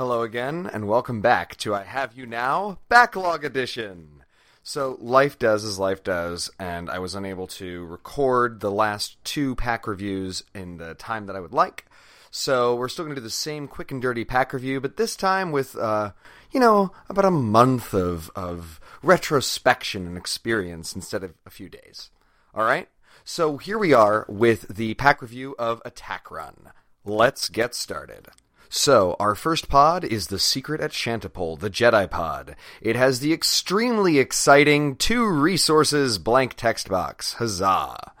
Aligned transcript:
Hello 0.00 0.22
again, 0.22 0.66
and 0.72 0.88
welcome 0.88 1.20
back 1.20 1.56
to 1.56 1.74
I 1.74 1.82
Have 1.82 2.16
You 2.16 2.24
Now 2.24 2.78
Backlog 2.88 3.44
Edition. 3.44 4.24
So, 4.62 4.96
life 4.98 5.38
does 5.38 5.62
as 5.62 5.78
life 5.78 6.02
does, 6.02 6.50
and 6.58 6.88
I 6.88 6.98
was 6.98 7.14
unable 7.14 7.46
to 7.48 7.84
record 7.84 8.60
the 8.60 8.70
last 8.70 9.22
two 9.24 9.54
pack 9.56 9.86
reviews 9.86 10.42
in 10.54 10.78
the 10.78 10.94
time 10.94 11.26
that 11.26 11.36
I 11.36 11.40
would 11.40 11.52
like. 11.52 11.84
So, 12.30 12.74
we're 12.76 12.88
still 12.88 13.04
going 13.04 13.14
to 13.14 13.20
do 13.20 13.24
the 13.24 13.28
same 13.28 13.68
quick 13.68 13.92
and 13.92 14.00
dirty 14.00 14.24
pack 14.24 14.54
review, 14.54 14.80
but 14.80 14.96
this 14.96 15.16
time 15.16 15.52
with, 15.52 15.76
uh, 15.76 16.12
you 16.50 16.60
know, 16.60 16.92
about 17.10 17.26
a 17.26 17.30
month 17.30 17.92
of, 17.92 18.30
of 18.34 18.80
retrospection 19.02 20.06
and 20.06 20.16
experience 20.16 20.94
instead 20.94 21.22
of 21.22 21.34
a 21.44 21.50
few 21.50 21.68
days. 21.68 22.08
All 22.54 22.64
right? 22.64 22.88
So, 23.22 23.58
here 23.58 23.76
we 23.76 23.92
are 23.92 24.24
with 24.30 24.74
the 24.74 24.94
pack 24.94 25.20
review 25.20 25.54
of 25.58 25.82
Attack 25.84 26.30
Run. 26.30 26.70
Let's 27.04 27.50
get 27.50 27.74
started. 27.74 28.28
So, 28.72 29.16
our 29.18 29.34
first 29.34 29.68
pod 29.68 30.04
is 30.04 30.28
The 30.28 30.38
Secret 30.38 30.80
at 30.80 30.92
Shantipole, 30.92 31.58
the 31.58 31.68
Jedi 31.68 32.08
Pod. 32.08 32.54
It 32.80 32.94
has 32.94 33.18
the 33.18 33.32
extremely 33.32 34.20
exciting 34.20 34.94
two 34.94 35.26
resources 35.26 36.18
blank 36.18 36.54
text 36.54 36.88
box. 36.88 37.32
Huzzah! 37.34 38.12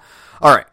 Alright, 0.42 0.66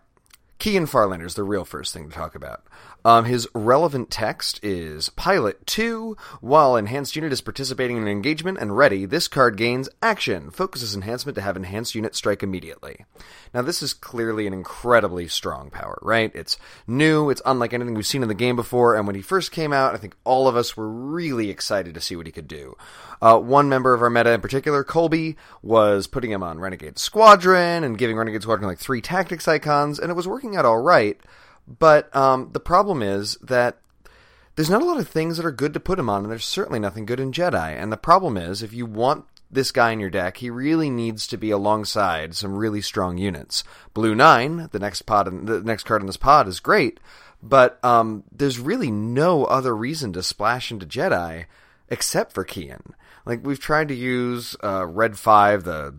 Keyan 0.60 0.90
Farlander's 0.90 1.36
the 1.36 1.44
real 1.44 1.64
first 1.64 1.94
thing 1.94 2.10
to 2.10 2.16
talk 2.16 2.34
about. 2.34 2.64
Um, 3.08 3.24
his 3.24 3.48
relevant 3.54 4.12
text 4.12 4.60
is 4.62 5.08
Pilot 5.12 5.66
2. 5.66 6.18
While 6.42 6.76
enhanced 6.76 7.16
unit 7.16 7.32
is 7.32 7.40
participating 7.40 7.96
in 7.96 8.04
an 8.04 8.10
engagement 8.10 8.58
and 8.60 8.76
ready, 8.76 9.06
this 9.06 9.30
card 9.30 9.56
gains 9.56 9.88
action. 10.02 10.52
Focuses 10.52 10.94
enhancement 10.94 11.36
to 11.36 11.42
have 11.42 11.56
enhanced 11.56 11.96
unit 11.96 12.18
strike 12.18 12.44
immediately. 12.44 13.06
Now, 13.54 13.62
this 13.62 13.82
is 13.82 13.94
clearly 13.94 14.46
an 14.46 14.52
incredibly 14.52 15.30
strong 15.30 15.70
power, 15.70 15.98
right? 16.02 16.34
It's 16.36 16.58
new, 16.86 17.30
it's 17.30 17.42
unlike 17.46 17.72
anything 17.72 17.94
we've 17.94 18.06
seen 18.06 18.24
in 18.24 18.28
the 18.28 18.34
game 18.34 18.58
before, 18.58 18.98
and 18.98 19.08
when 19.08 19.16
he 19.16 19.22
first 19.22 19.54
came 19.54 19.72
out, 19.72 19.96
I 19.96 20.00
think 20.00 20.18
all 20.26 20.50
of 20.50 20.58
us 20.58 20.76
were 20.76 20.90
really 20.90 21.50
excited 21.50 21.94
to 21.94 22.02
see 22.02 22.18
what 22.18 22.26
he 22.26 22.34
could 22.34 22.50
do. 22.50 22.76
Uh, 23.22 23.40
one 23.40 23.70
member 23.70 23.94
of 23.94 24.02
our 24.02 24.10
meta 24.10 24.34
in 24.34 24.42
particular, 24.42 24.84
Colby, 24.84 25.38
was 25.62 26.08
putting 26.08 26.32
him 26.32 26.44
on 26.44 26.60
Renegade 26.60 27.00
Squadron 27.00 27.86
and 27.86 27.98
giving 27.98 28.18
Renegade 28.18 28.42
Squadron 28.42 28.68
like 28.68 28.80
three 28.80 29.00
tactics 29.00 29.48
icons, 29.48 29.98
and 29.98 30.12
it 30.12 30.16
was 30.16 30.28
working 30.28 30.58
out 30.58 30.66
alright. 30.66 31.22
But 31.68 32.16
um, 32.16 32.50
the 32.54 32.60
problem 32.60 33.02
is 33.02 33.36
that 33.42 33.78
there's 34.56 34.70
not 34.70 34.82
a 34.82 34.86
lot 34.86 35.00
of 35.00 35.08
things 35.08 35.38
that 35.38 35.46
are 35.46 35.52
good 35.52 35.74
to 35.74 35.80
put 35.80 36.00
him 36.00 36.10
on, 36.10 36.24
and 36.24 36.32
there's 36.32 36.46
certainly 36.46 36.80
nothing 36.80 37.06
good 37.06 37.20
in 37.20 37.32
Jedi. 37.32 37.76
And 37.76 37.92
the 37.92 37.98
problem 37.98 38.38
is, 38.38 38.64
if 38.64 38.74
you 38.74 38.86
want 38.86 39.26
this 39.52 39.72
guy 39.72 39.92
in 39.92 40.00
your 40.00 40.10
deck, 40.10 40.38
he 40.38 40.50
really 40.50 40.90
needs 40.90 41.28
to 41.28 41.38
be 41.38 41.52
alongside 41.52 42.36
some 42.36 42.56
really 42.56 42.82
strong 42.82 43.18
units. 43.18 43.64
Blue 43.94 44.16
Nine, 44.16 44.70
the 44.72 44.80
next 44.80 45.04
pod, 45.04 45.28
in, 45.28 45.46
the 45.46 45.62
next 45.62 45.84
card 45.84 46.02
in 46.02 46.08
this 46.08 46.18
pod, 46.18 46.48
is 46.48 46.60
great, 46.60 47.00
but 47.42 47.84
um, 47.84 48.24
there's 48.32 48.60
really 48.60 48.92
no 48.92 49.46
other 49.46 49.76
reason 49.76 50.12
to 50.14 50.24
splash 50.24 50.72
into 50.72 50.86
Jedi 50.86 51.46
except 51.90 52.34
for 52.34 52.44
Keyan. 52.44 52.94
Like 53.26 53.46
we've 53.46 53.60
tried 53.60 53.90
to 53.90 53.96
use 53.96 54.56
uh, 54.64 54.86
Red 54.86 55.18
Five, 55.18 55.64
the 55.64 55.96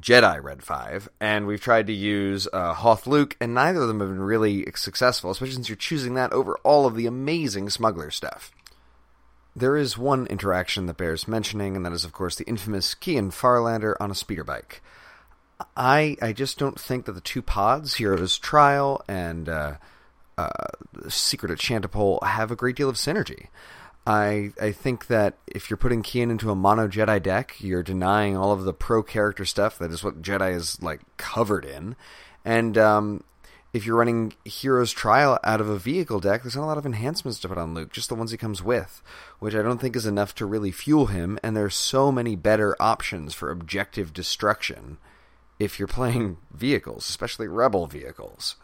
Jedi 0.00 0.42
Red 0.42 0.62
5, 0.62 1.08
and 1.20 1.46
we've 1.46 1.60
tried 1.60 1.86
to 1.86 1.92
use 1.92 2.48
uh, 2.52 2.74
Hoth 2.74 3.06
Luke, 3.06 3.36
and 3.40 3.54
neither 3.54 3.82
of 3.82 3.88
them 3.88 4.00
have 4.00 4.08
been 4.08 4.20
really 4.20 4.66
successful, 4.74 5.30
especially 5.30 5.54
since 5.54 5.68
you're 5.68 5.76
choosing 5.76 6.14
that 6.14 6.32
over 6.32 6.56
all 6.62 6.86
of 6.86 6.96
the 6.96 7.06
amazing 7.06 7.70
smuggler 7.70 8.10
stuff. 8.10 8.52
There 9.56 9.76
is 9.76 9.96
one 9.96 10.26
interaction 10.26 10.86
that 10.86 10.96
bears 10.96 11.28
mentioning, 11.28 11.76
and 11.76 11.86
that 11.86 11.92
is, 11.92 12.04
of 12.04 12.12
course, 12.12 12.36
the 12.36 12.44
infamous 12.44 12.94
Keyan 12.94 13.32
Farlander 13.32 13.94
on 14.00 14.10
a 14.10 14.14
speeder 14.14 14.44
bike. 14.44 14.82
I 15.76 16.16
I 16.20 16.32
just 16.32 16.58
don't 16.58 16.78
think 16.78 17.04
that 17.04 17.12
the 17.12 17.20
two 17.20 17.40
pods, 17.42 17.94
Heroes 17.94 18.36
Trial 18.36 19.02
and 19.06 19.48
uh, 19.48 19.74
uh, 20.36 20.48
Secret 21.08 21.52
at 21.52 21.58
Shantipole, 21.58 22.22
have 22.24 22.50
a 22.50 22.56
great 22.56 22.74
deal 22.74 22.88
of 22.88 22.96
synergy. 22.96 23.46
I 24.06 24.52
I 24.60 24.72
think 24.72 25.06
that 25.06 25.38
if 25.46 25.70
you're 25.70 25.76
putting 25.76 26.02
Keyan 26.02 26.30
into 26.30 26.50
a 26.50 26.54
mono 26.54 26.88
Jedi 26.88 27.22
deck, 27.22 27.56
you're 27.60 27.82
denying 27.82 28.36
all 28.36 28.52
of 28.52 28.64
the 28.64 28.74
pro 28.74 29.02
character 29.02 29.44
stuff 29.44 29.78
that 29.78 29.90
is 29.90 30.04
what 30.04 30.22
Jedi 30.22 30.54
is 30.54 30.82
like 30.82 31.00
covered 31.16 31.64
in, 31.64 31.96
and 32.44 32.76
um, 32.76 33.24
if 33.74 33.84
you're 33.84 33.96
running 33.96 34.32
Hero's 34.44 34.92
Trial 34.92 35.38
out 35.42 35.60
of 35.60 35.68
a 35.68 35.76
vehicle 35.76 36.20
deck, 36.20 36.42
there's 36.42 36.54
not 36.54 36.64
a 36.64 36.66
lot 36.66 36.78
of 36.78 36.86
enhancements 36.86 37.40
to 37.40 37.48
put 37.48 37.58
on 37.58 37.74
Luke, 37.74 37.92
just 37.92 38.08
the 38.08 38.14
ones 38.14 38.30
he 38.30 38.36
comes 38.36 38.62
with, 38.62 39.02
which 39.40 39.54
I 39.54 39.62
don't 39.62 39.80
think 39.80 39.96
is 39.96 40.06
enough 40.06 40.32
to 40.36 40.46
really 40.46 40.70
fuel 40.70 41.06
him. 41.06 41.40
And 41.42 41.56
there's 41.56 41.74
so 41.74 42.12
many 42.12 42.36
better 42.36 42.80
options 42.80 43.34
for 43.34 43.50
objective 43.50 44.12
destruction 44.12 44.98
if 45.58 45.80
you're 45.80 45.88
playing 45.88 46.36
vehicles, 46.52 47.08
especially 47.08 47.48
Rebel 47.48 47.88
vehicles. 47.88 48.54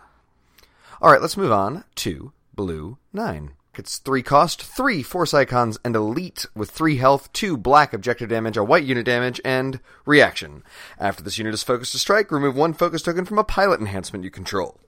All 1.02 1.10
right, 1.10 1.20
let's 1.20 1.36
move 1.36 1.52
on 1.52 1.82
to 1.96 2.32
Blue 2.54 2.96
Nine. 3.12 3.54
It's 3.76 3.98
three 3.98 4.22
cost, 4.22 4.62
three 4.62 5.02
force 5.02 5.32
icons, 5.32 5.78
and 5.84 5.94
elite 5.96 6.44
with 6.54 6.70
three 6.70 6.96
health, 6.96 7.32
two 7.32 7.56
black 7.56 7.92
objective 7.94 8.28
damage, 8.28 8.56
a 8.56 8.64
white 8.64 8.84
unit 8.84 9.06
damage, 9.06 9.40
and 9.44 9.80
reaction. 10.04 10.62
After 10.98 11.22
this 11.22 11.38
unit 11.38 11.54
is 11.54 11.62
focused 11.62 11.92
to 11.92 11.98
strike, 11.98 12.30
remove 12.30 12.56
one 12.56 12.74
focus 12.74 13.02
token 13.02 13.24
from 13.24 13.38
a 13.38 13.44
pilot 13.44 13.80
enhancement 13.80 14.24
you 14.24 14.30
control. 14.30 14.78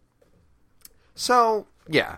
So, 1.14 1.66
yeah. 1.88 2.16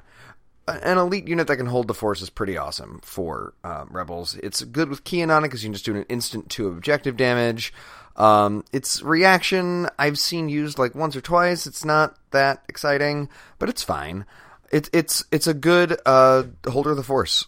An 0.66 0.96
elite 0.96 1.28
unit 1.28 1.46
that 1.46 1.58
can 1.58 1.66
hold 1.66 1.88
the 1.88 1.94
force 1.94 2.22
is 2.22 2.30
pretty 2.30 2.56
awesome 2.56 3.00
for 3.04 3.52
uh, 3.62 3.84
rebels. 3.90 4.34
It's 4.42 4.64
good 4.64 4.88
with 4.88 5.04
Keyan 5.04 5.30
on 5.30 5.44
it 5.44 5.48
because 5.48 5.62
you 5.62 5.68
can 5.68 5.74
just 5.74 5.84
do 5.84 5.94
an 5.94 6.06
instant 6.08 6.48
two 6.48 6.68
objective 6.68 7.18
damage. 7.18 7.74
Um, 8.16 8.64
its 8.72 9.02
reaction 9.02 9.88
I've 9.98 10.18
seen 10.18 10.48
used 10.48 10.78
like 10.78 10.94
once 10.94 11.14
or 11.14 11.20
twice. 11.20 11.66
It's 11.66 11.84
not 11.84 12.16
that 12.30 12.64
exciting, 12.68 13.28
but 13.58 13.68
it's 13.68 13.82
fine. 13.82 14.24
It's 14.74 14.90
it's 14.92 15.24
it's 15.30 15.46
a 15.46 15.54
good 15.54 15.96
uh, 16.04 16.42
holder 16.66 16.90
of 16.90 16.96
the 16.96 17.04
force. 17.04 17.46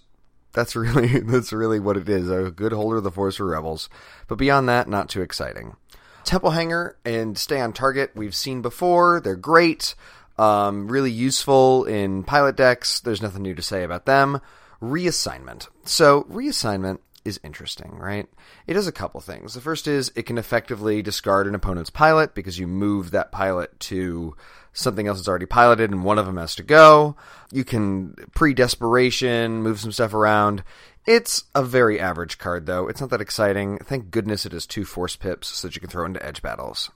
That's 0.53 0.76
really 0.76 1.19
that's 1.19 1.53
really 1.53 1.81
what 1.81 1.97
it 1.97 2.09
is. 2.09 2.31
A 2.31 2.53
good 2.53 2.72
holder 2.72 2.98
of 2.98 3.04
the 3.04 3.10
force 3.10 3.37
for 3.37 3.47
rebels. 3.47 3.91
But 4.28 4.38
beyond 4.38 4.69
that, 4.69 4.88
not 4.88 5.09
too 5.09 5.22
exciting. 5.22 5.75
Temple 6.22 6.53
Hangar 6.53 6.97
and 7.04 7.36
stay 7.36 7.60
on 7.60 7.72
target. 7.72 8.12
We've 8.15 8.34
seen 8.34 8.62
before. 8.62 9.20
They're 9.20 9.34
great. 9.34 9.97
Um, 10.38 10.86
really 10.86 11.10
useful 11.10 11.84
in 11.84 12.22
pilot 12.22 12.56
decks. 12.56 13.00
There's 13.00 13.22
nothing 13.22 13.42
new 13.42 13.54
to 13.56 13.62
say 13.62 13.82
about 13.82 14.06
them. 14.06 14.41
Reassignment. 14.81 15.66
So 15.84 16.25
reassignment 16.25 16.98
is 17.26 17.41
interesting, 17.42 17.97
right? 17.98 18.28
It 18.66 18.75
does 18.75 18.87
a 18.87 18.92
couple 18.92 19.20
things. 19.20 19.54
The 19.54 19.60
first 19.60 19.87
is 19.87 20.12
it 20.14 20.25
can 20.25 20.38
effectively 20.38 21.03
discard 21.03 21.47
an 21.47 21.54
opponent's 21.54 21.91
pilot 21.91 22.34
because 22.34 22.59
you 22.59 22.66
move 22.66 23.10
that 23.10 23.32
pilot 23.32 23.78
to 23.81 24.37
something 24.72 25.06
else 25.06 25.19
that's 25.19 25.28
already 25.28 25.47
piloted 25.47 25.91
and 25.91 26.04
one 26.04 26.19
of 26.19 26.26
them 26.26 26.36
has 26.36 26.54
to 26.56 26.62
go. 26.62 27.16
You 27.50 27.65
can 27.65 28.15
pre 28.34 28.54
desperation, 28.54 29.62
move 29.62 29.81
some 29.81 29.92
stuff 29.92 30.15
around. 30.15 30.62
It's 31.06 31.44
a 31.54 31.62
very 31.62 32.00
average 32.00 32.38
card, 32.38 32.66
though. 32.66 32.88
It's 32.88 33.00
not 33.00 33.10
that 33.10 33.20
exciting. 33.20 33.78
Thank 33.78 34.10
goodness 34.10 34.44
it 34.44 34.53
has 34.53 34.66
two 34.66 34.84
force 34.84 35.16
pips 35.16 35.48
so 35.48 35.69
that 35.69 35.76
you 35.76 35.81
can 35.81 35.91
throw 35.91 36.04
into 36.04 36.25
edge 36.25 36.42
battles. 36.42 36.91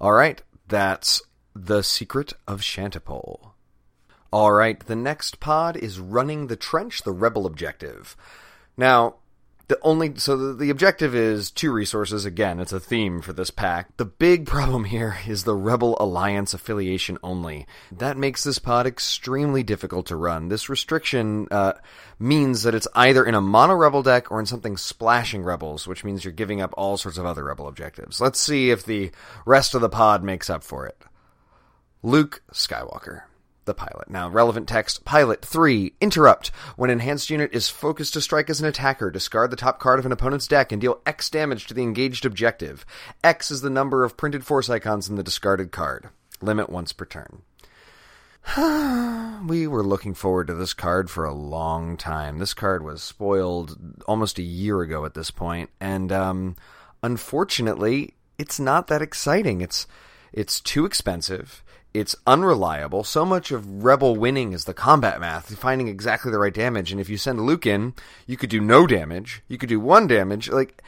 All 0.00 0.12
right, 0.12 0.42
that's 0.68 1.22
The 1.54 1.82
Secret 1.82 2.32
of 2.48 2.60
Shantipole. 2.60 3.50
All 4.32 4.52
right, 4.52 4.80
the 4.80 4.96
next 4.96 5.38
pod 5.38 5.76
is 5.76 6.00
Running 6.00 6.46
the 6.46 6.56
Trench, 6.56 7.02
the 7.02 7.12
Rebel 7.12 7.44
Objective. 7.44 8.16
Now, 8.78 9.16
the 9.68 9.78
only 9.82 10.16
so 10.16 10.36
the, 10.36 10.54
the, 10.54 10.70
objective 10.70 11.14
is 11.14 11.50
two 11.50 11.72
resources. 11.72 12.24
Again 12.24 12.60
it's 12.60 12.72
a 12.72 12.80
theme 12.80 13.22
for 13.22 13.32
this 13.32 13.50
pack. 13.50 13.96
The 13.96 14.04
big 14.04 14.46
problem 14.56 14.84
here 14.84 15.18
is 15.26 15.44
the 15.44 15.54
rebel 15.54 15.96
alliance 16.00 16.54
affiliation 16.54 17.18
only. 17.22 17.66
That 17.90 18.16
makes 18.16 18.44
this 18.44 18.58
pod 18.58 18.86
extremely 18.86 19.62
difficult 19.62 20.06
to 20.06 20.16
run. 20.16 20.48
This 20.48 20.68
restriction 20.68 21.48
uh, 21.50 21.74
means 22.18 22.62
that 22.62 22.74
it's 22.74 22.88
either 22.94 23.24
in 23.24 23.34
a 23.34 23.40
mono 23.40 23.74
rebel 23.74 24.02
deck 24.02 24.30
or 24.30 24.40
in 24.40 24.46
something 24.46 24.76
splashing 24.76 25.42
rebels 25.42 25.86
which 25.86 26.04
means 26.04 26.24
you're 26.24 26.32
giving 26.32 26.60
up 26.60 26.74
all 26.76 26.96
sorts 26.96 27.18
of 27.18 27.26
other 27.26 27.44
rebel 27.44 27.68
objectives. 27.68 28.20
Let's 28.20 28.40
see 28.40 28.70
if 28.70 28.84
the 28.84 29.10
rest 29.46 29.74
of 29.74 29.80
the 29.80 29.88
pod 29.88 30.22
makes 30.22 30.50
up 30.50 30.62
for 30.62 30.86
it. 30.86 30.96
Luke 32.02 32.42
skywalker 32.52 33.22
the 33.64 33.74
pilot. 33.74 34.10
Now, 34.10 34.28
relevant 34.28 34.68
text 34.68 35.04
Pilot 35.04 35.44
3 35.44 35.94
Interrupt. 36.00 36.48
When 36.76 36.90
enhanced 36.90 37.30
unit 37.30 37.52
is 37.52 37.68
focused 37.68 38.14
to 38.14 38.20
strike 38.20 38.50
as 38.50 38.60
an 38.60 38.66
attacker, 38.66 39.10
discard 39.10 39.50
the 39.50 39.56
top 39.56 39.78
card 39.78 39.98
of 39.98 40.06
an 40.06 40.12
opponent's 40.12 40.46
deck 40.46 40.72
and 40.72 40.80
deal 40.80 41.00
X 41.06 41.30
damage 41.30 41.66
to 41.66 41.74
the 41.74 41.82
engaged 41.82 42.24
objective. 42.24 42.84
X 43.22 43.50
is 43.50 43.60
the 43.60 43.70
number 43.70 44.04
of 44.04 44.16
printed 44.16 44.44
force 44.44 44.68
icons 44.68 45.08
in 45.08 45.16
the 45.16 45.22
discarded 45.22 45.72
card. 45.72 46.08
Limit 46.40 46.70
once 46.70 46.92
per 46.92 47.04
turn. 47.04 47.42
we 49.46 49.66
were 49.66 49.84
looking 49.84 50.14
forward 50.14 50.48
to 50.48 50.54
this 50.54 50.74
card 50.74 51.08
for 51.08 51.24
a 51.24 51.34
long 51.34 51.96
time. 51.96 52.38
This 52.38 52.54
card 52.54 52.84
was 52.84 53.02
spoiled 53.02 54.02
almost 54.06 54.38
a 54.38 54.42
year 54.42 54.80
ago 54.82 55.04
at 55.04 55.14
this 55.14 55.30
point, 55.30 55.70
and 55.80 56.10
um, 56.10 56.56
unfortunately, 57.02 58.14
it's 58.38 58.58
not 58.58 58.88
that 58.88 59.02
exciting. 59.02 59.60
It's 59.60 59.86
it's 60.32 60.60
too 60.60 60.84
expensive 60.84 61.62
it's 61.94 62.16
unreliable. 62.26 63.04
So 63.04 63.24
much 63.24 63.50
of 63.50 63.84
Rebel 63.84 64.16
winning 64.16 64.52
is 64.52 64.64
the 64.64 64.74
combat 64.74 65.20
math, 65.20 65.56
finding 65.58 65.88
exactly 65.88 66.32
the 66.32 66.38
right 66.38 66.54
damage. 66.54 66.90
And 66.90 67.00
if 67.00 67.08
you 67.08 67.16
send 67.16 67.40
Luke 67.40 67.66
in, 67.66 67.94
you 68.26 68.36
could 68.36 68.50
do 68.50 68.60
no 68.60 68.86
damage. 68.86 69.42
You 69.48 69.58
could 69.58 69.68
do 69.68 69.80
one 69.80 70.06
damage. 70.06 70.50
Like 70.50 70.82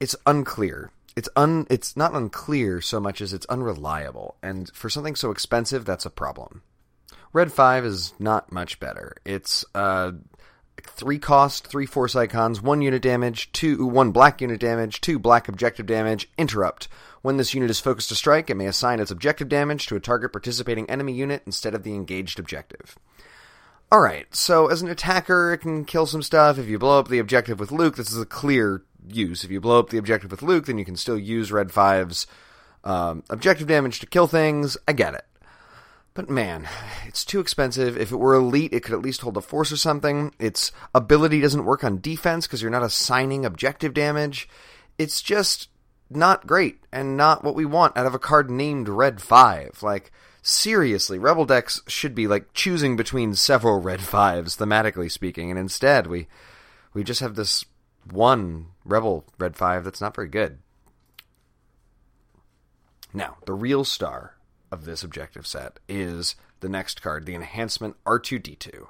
it's 0.00 0.16
unclear. 0.26 0.90
It's 1.16 1.28
un. 1.36 1.66
It's 1.70 1.96
not 1.96 2.14
unclear 2.14 2.80
so 2.80 3.00
much 3.00 3.20
as 3.20 3.32
it's 3.32 3.46
unreliable. 3.46 4.36
And 4.42 4.70
for 4.70 4.88
something 4.88 5.16
so 5.16 5.30
expensive, 5.30 5.84
that's 5.84 6.06
a 6.06 6.10
problem. 6.10 6.62
Red 7.32 7.52
Five 7.52 7.84
is 7.84 8.14
not 8.18 8.50
much 8.52 8.80
better. 8.80 9.16
It's 9.24 9.64
uh, 9.74 10.12
three 10.88 11.18
cost, 11.18 11.66
three 11.66 11.86
force 11.86 12.16
icons, 12.16 12.60
one 12.60 12.82
unit 12.82 13.02
damage, 13.02 13.52
two 13.52 13.86
one 13.86 14.10
black 14.10 14.40
unit 14.40 14.60
damage, 14.60 15.00
two 15.00 15.18
black 15.18 15.48
objective 15.48 15.86
damage, 15.86 16.28
interrupt. 16.36 16.88
When 17.22 17.36
this 17.36 17.54
unit 17.54 17.70
is 17.70 17.80
focused 17.80 18.08
to 18.10 18.14
strike, 18.14 18.48
it 18.48 18.56
may 18.56 18.66
assign 18.66 19.00
its 19.00 19.10
objective 19.10 19.48
damage 19.48 19.86
to 19.86 19.96
a 19.96 20.00
target 20.00 20.32
participating 20.32 20.88
enemy 20.88 21.12
unit 21.12 21.42
instead 21.46 21.74
of 21.74 21.82
the 21.82 21.94
engaged 21.94 22.38
objective. 22.38 22.96
Alright, 23.90 24.34
so 24.34 24.66
as 24.66 24.82
an 24.82 24.88
attacker, 24.88 25.52
it 25.52 25.58
can 25.58 25.84
kill 25.84 26.04
some 26.06 26.22
stuff. 26.22 26.58
If 26.58 26.68
you 26.68 26.78
blow 26.78 26.98
up 26.98 27.08
the 27.08 27.18
objective 27.18 27.58
with 27.58 27.72
Luke, 27.72 27.96
this 27.96 28.12
is 28.12 28.20
a 28.20 28.26
clear 28.26 28.82
use. 29.08 29.44
If 29.44 29.50
you 29.50 29.60
blow 29.60 29.78
up 29.78 29.90
the 29.90 29.98
objective 29.98 30.30
with 30.30 30.42
Luke, 30.42 30.66
then 30.66 30.78
you 30.78 30.84
can 30.84 30.96
still 30.96 31.18
use 31.18 31.50
Red 31.50 31.68
5's 31.68 32.26
um, 32.84 33.24
objective 33.30 33.66
damage 33.66 34.00
to 34.00 34.06
kill 34.06 34.26
things. 34.26 34.76
I 34.86 34.92
get 34.92 35.14
it. 35.14 35.24
But 36.18 36.28
man, 36.28 36.66
it's 37.06 37.24
too 37.24 37.38
expensive. 37.38 37.96
If 37.96 38.10
it 38.10 38.16
were 38.16 38.34
elite, 38.34 38.72
it 38.72 38.82
could 38.82 38.92
at 38.92 39.02
least 39.02 39.20
hold 39.20 39.36
a 39.36 39.40
force 39.40 39.70
or 39.70 39.76
something. 39.76 40.34
Its 40.40 40.72
ability 40.92 41.40
doesn't 41.40 41.64
work 41.64 41.84
on 41.84 42.00
defense 42.00 42.44
because 42.44 42.60
you're 42.60 42.72
not 42.72 42.82
assigning 42.82 43.44
objective 43.44 43.94
damage. 43.94 44.48
It's 44.98 45.22
just 45.22 45.68
not 46.10 46.44
great 46.44 46.80
and 46.90 47.16
not 47.16 47.44
what 47.44 47.54
we 47.54 47.64
want 47.64 47.96
out 47.96 48.04
of 48.04 48.16
a 48.16 48.18
card 48.18 48.50
named 48.50 48.88
Red 48.88 49.22
5. 49.22 49.80
Like, 49.80 50.10
seriously, 50.42 51.20
Rebel 51.20 51.44
decks 51.44 51.82
should 51.86 52.16
be 52.16 52.26
like 52.26 52.52
choosing 52.52 52.96
between 52.96 53.36
several 53.36 53.80
Red 53.80 54.00
5s, 54.00 54.56
thematically 54.56 55.12
speaking, 55.12 55.50
and 55.50 55.58
instead 55.58 56.08
we 56.08 56.26
we 56.94 57.04
just 57.04 57.20
have 57.20 57.36
this 57.36 57.64
one 58.10 58.72
Rebel 58.84 59.24
Red 59.38 59.54
5 59.54 59.84
that's 59.84 60.00
not 60.00 60.16
very 60.16 60.28
good. 60.28 60.58
Now, 63.14 63.36
the 63.46 63.54
real 63.54 63.84
star 63.84 64.34
of 64.70 64.84
this 64.84 65.02
objective 65.02 65.46
set 65.46 65.78
is 65.88 66.36
the 66.60 66.68
next 66.68 67.02
card, 67.02 67.26
the 67.26 67.34
Enhancement 67.34 67.96
R2D2. 68.04 68.86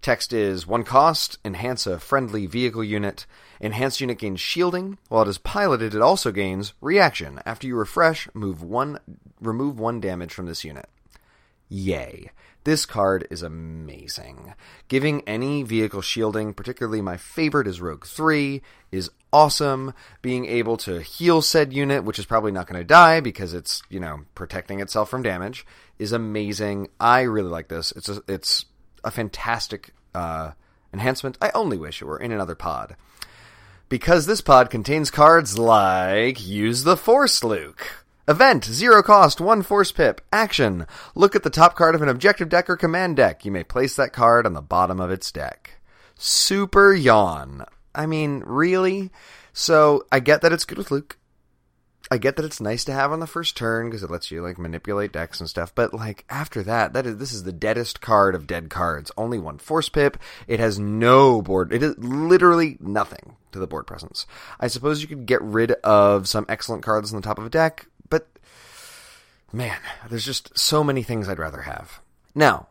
Text 0.00 0.32
is 0.32 0.66
one 0.66 0.84
cost, 0.84 1.38
enhance 1.44 1.86
a 1.86 1.98
friendly 1.98 2.46
vehicle 2.46 2.84
unit. 2.84 3.26
Enhanced 3.60 4.00
unit 4.00 4.18
gains 4.18 4.40
shielding. 4.40 4.96
While 5.08 5.22
it 5.22 5.28
is 5.28 5.38
piloted, 5.38 5.94
it 5.94 6.00
also 6.00 6.30
gains 6.30 6.72
reaction. 6.80 7.40
After 7.44 7.66
you 7.66 7.74
refresh, 7.76 8.28
move 8.32 8.62
one 8.62 9.00
remove 9.40 9.78
one 9.78 10.00
damage 10.00 10.32
from 10.32 10.46
this 10.46 10.64
unit. 10.64 10.88
Yay. 11.68 12.30
This 12.64 12.84
card 12.84 13.26
is 13.30 13.42
amazing. 13.42 14.52
Giving 14.88 15.22
any 15.22 15.62
vehicle 15.62 16.02
shielding, 16.02 16.52
particularly 16.52 17.00
my 17.00 17.16
favorite 17.16 17.66
is 17.66 17.80
Rogue 17.80 18.04
3, 18.04 18.60
is 18.92 19.10
awesome. 19.32 19.94
Being 20.20 20.44
able 20.46 20.76
to 20.78 21.00
heal 21.00 21.40
said 21.40 21.72
unit, 21.72 22.04
which 22.04 22.18
is 22.18 22.26
probably 22.26 22.52
not 22.52 22.66
going 22.66 22.78
to 22.78 22.84
die 22.84 23.20
because 23.20 23.54
it's, 23.54 23.82
you 23.88 24.00
know, 24.00 24.24
protecting 24.34 24.80
itself 24.80 25.08
from 25.08 25.22
damage, 25.22 25.64
is 25.98 26.12
amazing. 26.12 26.88
I 27.00 27.22
really 27.22 27.48
like 27.48 27.68
this. 27.68 27.92
It's 27.92 28.08
a, 28.08 28.22
it's 28.28 28.66
a 29.04 29.10
fantastic 29.10 29.90
uh, 30.14 30.52
enhancement. 30.92 31.38
I 31.40 31.50
only 31.54 31.78
wish 31.78 32.02
it 32.02 32.06
were 32.06 32.18
in 32.18 32.32
another 32.32 32.54
pod. 32.54 32.96
Because 33.88 34.26
this 34.26 34.42
pod 34.42 34.68
contains 34.68 35.10
cards 35.10 35.58
like 35.58 36.46
Use 36.46 36.84
the 36.84 36.96
Force 36.96 37.42
Luke. 37.42 38.04
Event, 38.28 38.66
zero 38.66 39.02
cost, 39.02 39.40
one 39.40 39.62
force 39.62 39.90
pip. 39.90 40.20
Action. 40.30 40.86
Look 41.14 41.34
at 41.34 41.44
the 41.44 41.48
top 41.50 41.74
card 41.76 41.94
of 41.94 42.02
an 42.02 42.10
objective 42.10 42.50
deck 42.50 42.68
or 42.68 42.76
command 42.76 43.16
deck. 43.16 43.46
You 43.46 43.50
may 43.50 43.64
place 43.64 43.96
that 43.96 44.12
card 44.12 44.44
on 44.44 44.52
the 44.52 44.60
bottom 44.60 45.00
of 45.00 45.10
its 45.10 45.32
deck. 45.32 45.80
Super 46.14 46.92
yawn. 46.92 47.64
I 47.94 48.04
mean, 48.04 48.42
really? 48.44 49.10
So, 49.54 50.04
I 50.12 50.20
get 50.20 50.42
that 50.42 50.52
it's 50.52 50.66
good 50.66 50.76
with 50.76 50.90
Luke. 50.90 51.16
I 52.10 52.18
get 52.18 52.36
that 52.36 52.44
it's 52.44 52.60
nice 52.60 52.84
to 52.84 52.92
have 52.92 53.12
on 53.12 53.20
the 53.20 53.26
first 53.26 53.56
turn 53.56 53.88
because 53.88 54.02
it 54.02 54.10
lets 54.10 54.30
you 54.30 54.42
like 54.42 54.58
manipulate 54.58 55.12
decks 55.12 55.40
and 55.40 55.48
stuff, 55.48 55.74
but 55.74 55.92
like 55.92 56.24
after 56.30 56.62
that, 56.62 56.92
that 56.94 57.06
is 57.06 57.16
this 57.16 57.32
is 57.32 57.44
the 57.44 57.52
deadest 57.52 58.00
card 58.00 58.34
of 58.34 58.46
dead 58.46 58.70
cards. 58.70 59.10
Only 59.16 59.38
one 59.38 59.58
force 59.58 59.88
pip. 59.88 60.16
It 60.46 60.60
has 60.60 60.78
no 60.78 61.42
board. 61.42 61.72
It 61.72 61.82
is 61.82 61.98
literally 61.98 62.78
nothing 62.80 63.36
to 63.52 63.58
the 63.58 63.66
board 63.66 63.86
presence. 63.86 64.26
I 64.58 64.68
suppose 64.68 65.02
you 65.02 65.08
could 65.08 65.26
get 65.26 65.42
rid 65.42 65.72
of 65.72 66.28
some 66.28 66.46
excellent 66.48 66.82
cards 66.82 67.12
on 67.12 67.20
the 67.20 67.26
top 67.26 67.38
of 67.38 67.44
a 67.46 67.50
deck, 67.50 67.86
but 68.10 68.28
man, 69.52 69.78
there's 70.08 70.24
just 70.24 70.56
so 70.58 70.82
many 70.84 71.02
things 71.02 71.28
I'd 71.28 71.38
rather 71.38 71.62
have. 71.62 72.00
Now, 72.34 72.68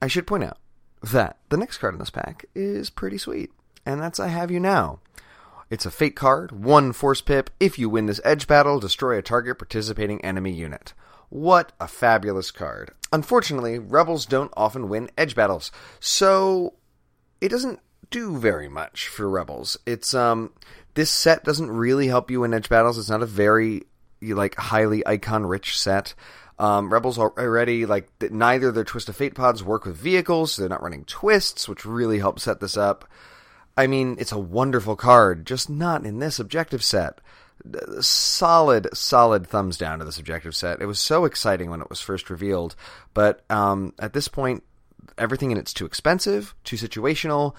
I 0.00 0.06
should 0.06 0.26
point 0.26 0.44
out 0.44 0.58
that 1.02 1.38
the 1.48 1.56
next 1.56 1.78
card 1.78 1.94
in 1.94 2.00
this 2.00 2.10
pack 2.10 2.44
is 2.54 2.90
pretty 2.90 3.18
sweet, 3.18 3.50
and 3.84 4.00
that's 4.00 4.20
I 4.20 4.28
Have 4.28 4.50
You 4.50 4.60
Now. 4.60 5.00
It's 5.70 5.86
a 5.86 5.90
fate 5.90 6.16
card, 6.16 6.52
one 6.52 6.92
force 6.92 7.22
pip. 7.22 7.50
If 7.58 7.78
you 7.78 7.88
win 7.88 8.06
this 8.06 8.20
edge 8.24 8.46
battle, 8.46 8.78
destroy 8.78 9.16
a 9.16 9.22
target 9.22 9.58
participating 9.58 10.22
enemy 10.22 10.52
unit. 10.52 10.92
What 11.30 11.72
a 11.80 11.88
fabulous 11.88 12.50
card. 12.50 12.90
Unfortunately, 13.10 13.78
rebels 13.78 14.26
don't 14.26 14.52
often 14.54 14.90
win 14.90 15.10
edge 15.16 15.34
battles, 15.34 15.72
so 15.98 16.74
it 17.40 17.48
doesn't 17.48 17.80
do 18.10 18.36
very 18.36 18.68
much 18.68 19.08
for 19.08 19.28
rebels. 19.28 19.78
It's 19.86 20.12
um 20.12 20.52
this 20.94 21.10
set 21.10 21.42
doesn't 21.42 21.70
really 21.70 22.08
help 22.08 22.30
you 22.30 22.44
in 22.44 22.52
edge 22.52 22.68
battles. 22.68 22.98
It's 22.98 23.08
not 23.08 23.22
a 23.22 23.26
very 23.26 23.84
like 24.22 24.54
highly 24.56 25.06
icon 25.06 25.44
rich 25.46 25.78
set. 25.78 26.14
Um, 26.58 26.92
Rebels 26.92 27.18
already 27.18 27.86
like 27.86 28.08
neither 28.30 28.70
their 28.70 28.84
Twist 28.84 29.08
of 29.08 29.16
Fate 29.16 29.34
pods 29.34 29.64
work 29.64 29.84
with 29.84 29.96
vehicles, 29.96 30.52
so 30.52 30.62
they're 30.62 30.68
not 30.68 30.82
running 30.82 31.04
twists, 31.04 31.68
which 31.68 31.84
really 31.84 32.18
helps 32.18 32.44
set 32.44 32.60
this 32.60 32.76
up. 32.76 33.08
I 33.76 33.86
mean, 33.86 34.16
it's 34.18 34.32
a 34.32 34.38
wonderful 34.38 34.96
card, 34.96 35.46
just 35.46 35.70
not 35.70 36.04
in 36.04 36.18
this 36.18 36.38
objective 36.38 36.84
set. 36.84 37.18
Solid, 38.00 38.88
solid 38.92 39.46
thumbs 39.46 39.78
down 39.78 39.98
to 39.98 40.04
this 40.04 40.18
objective 40.18 40.54
set. 40.54 40.80
It 40.80 40.86
was 40.86 40.98
so 40.98 41.24
exciting 41.24 41.70
when 41.70 41.80
it 41.80 41.88
was 41.88 42.00
first 42.00 42.28
revealed, 42.28 42.76
but 43.14 43.42
um, 43.50 43.94
at 43.98 44.12
this 44.12 44.28
point, 44.28 44.62
everything 45.16 45.50
in 45.50 45.58
it's 45.58 45.72
too 45.72 45.86
expensive, 45.86 46.54
too 46.64 46.76
situational, 46.76 47.54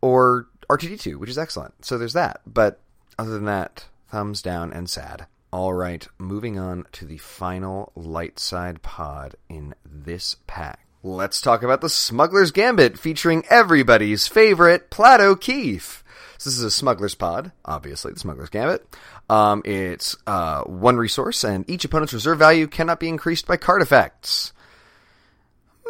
or 0.00 0.46
R2D2, 0.70 1.16
which 1.16 1.30
is 1.30 1.38
excellent. 1.38 1.84
So 1.84 1.98
there's 1.98 2.12
that. 2.12 2.40
But 2.46 2.80
other 3.18 3.32
than 3.32 3.46
that, 3.46 3.86
thumbs 4.08 4.42
down 4.42 4.72
and 4.72 4.88
sad. 4.88 5.26
All 5.56 5.72
right, 5.72 6.06
moving 6.18 6.58
on 6.58 6.84
to 6.92 7.06
the 7.06 7.16
final 7.16 7.90
light 7.96 8.38
side 8.38 8.82
pod 8.82 9.36
in 9.48 9.74
this 9.86 10.36
pack. 10.46 10.80
Let's 11.02 11.40
talk 11.40 11.62
about 11.62 11.80
the 11.80 11.88
Smuggler's 11.88 12.50
Gambit 12.50 12.98
featuring 12.98 13.42
everybody's 13.48 14.28
favorite 14.28 14.90
Platt 14.90 15.22
O'Keefe. 15.22 16.04
So 16.36 16.50
this 16.50 16.58
is 16.58 16.62
a 16.62 16.70
Smuggler's 16.70 17.14
Pod, 17.14 17.52
obviously 17.64 18.12
the 18.12 18.18
Smuggler's 18.18 18.50
Gambit. 18.50 18.86
Um, 19.30 19.62
it's 19.64 20.14
uh, 20.26 20.64
one 20.64 20.98
resource, 20.98 21.42
and 21.42 21.64
each 21.70 21.86
opponent's 21.86 22.12
reserve 22.12 22.38
value 22.38 22.66
cannot 22.66 23.00
be 23.00 23.08
increased 23.08 23.46
by 23.46 23.56
card 23.56 23.80
effects. 23.80 24.52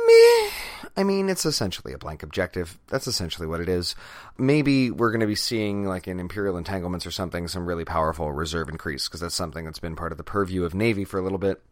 Meh. 0.06 0.50
I 0.96 1.04
mean, 1.04 1.28
it's 1.28 1.44
essentially 1.44 1.92
a 1.92 1.98
blank 1.98 2.22
objective. 2.22 2.78
That's 2.86 3.06
essentially 3.06 3.46
what 3.46 3.60
it 3.60 3.68
is. 3.68 3.94
Maybe 4.38 4.90
we're 4.90 5.10
going 5.10 5.20
to 5.20 5.26
be 5.26 5.34
seeing, 5.34 5.84
like 5.84 6.08
in 6.08 6.20
Imperial 6.20 6.56
Entanglements 6.56 7.06
or 7.06 7.10
something, 7.10 7.48
some 7.48 7.66
really 7.66 7.84
powerful 7.84 8.32
reserve 8.32 8.68
increase, 8.68 9.06
because 9.06 9.20
that's 9.20 9.34
something 9.34 9.64
that's 9.64 9.78
been 9.78 9.96
part 9.96 10.12
of 10.12 10.18
the 10.18 10.24
purview 10.24 10.64
of 10.64 10.74
Navy 10.74 11.04
for 11.04 11.18
a 11.18 11.22
little 11.22 11.38
bit. 11.38 11.62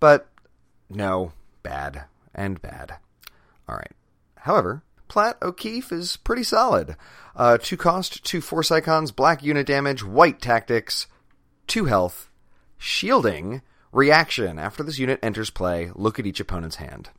But 0.00 0.28
no, 0.90 1.32
bad 1.62 2.04
and 2.34 2.60
bad. 2.60 2.96
All 3.68 3.76
right. 3.76 3.92
However, 4.36 4.82
Platt 5.08 5.38
O'Keefe 5.40 5.90
is 5.90 6.16
pretty 6.18 6.42
solid. 6.42 6.96
Uh, 7.34 7.58
two 7.58 7.76
cost, 7.76 8.24
two 8.24 8.40
force 8.40 8.70
icons, 8.70 9.10
black 9.12 9.42
unit 9.42 9.66
damage, 9.66 10.04
white 10.04 10.40
tactics, 10.40 11.06
two 11.66 11.86
health, 11.86 12.28
shielding, 12.76 13.62
reaction. 13.92 14.58
After 14.58 14.82
this 14.82 14.98
unit 14.98 15.18
enters 15.22 15.50
play, 15.50 15.90
look 15.94 16.18
at 16.18 16.26
each 16.26 16.40
opponent's 16.40 16.76
hand. 16.76 17.10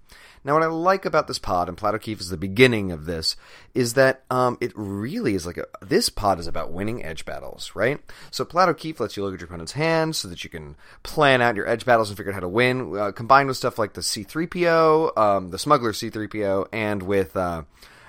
Now, 0.43 0.53
what 0.53 0.63
I 0.63 0.67
like 0.67 1.05
about 1.05 1.27
this 1.27 1.39
pod, 1.39 1.67
and 1.67 1.77
Platt 1.77 1.95
O'Keefe 1.95 2.21
is 2.21 2.29
the 2.29 2.37
beginning 2.37 2.91
of 2.91 3.05
this, 3.05 3.35
is 3.73 3.93
that 3.93 4.23
um, 4.29 4.57
it 4.61 4.71
really 4.75 5.35
is 5.35 5.45
like 5.45 5.57
a. 5.57 5.65
This 5.81 6.09
pod 6.09 6.39
is 6.39 6.47
about 6.47 6.71
winning 6.71 7.03
edge 7.03 7.25
battles, 7.25 7.71
right? 7.75 7.99
So 8.31 8.45
Platt 8.45 8.69
O'Keefe 8.69 8.99
lets 8.99 9.17
you 9.17 9.23
look 9.23 9.33
at 9.33 9.39
your 9.39 9.47
opponent's 9.47 9.73
hand 9.73 10.15
so 10.15 10.27
that 10.27 10.43
you 10.43 10.49
can 10.49 10.75
plan 11.03 11.41
out 11.41 11.55
your 11.55 11.67
edge 11.67 11.85
battles 11.85 12.09
and 12.09 12.17
figure 12.17 12.31
out 12.31 12.35
how 12.35 12.41
to 12.41 12.47
win, 12.47 12.97
uh, 12.97 13.11
combined 13.11 13.47
with 13.47 13.57
stuff 13.57 13.77
like 13.77 13.93
the 13.93 14.01
C3PO, 14.01 15.17
um, 15.17 15.49
the 15.49 15.59
Smuggler 15.59 15.91
C3PO, 15.91 16.67
and 16.71 17.03
with 17.03 17.35
uh, 17.35 17.63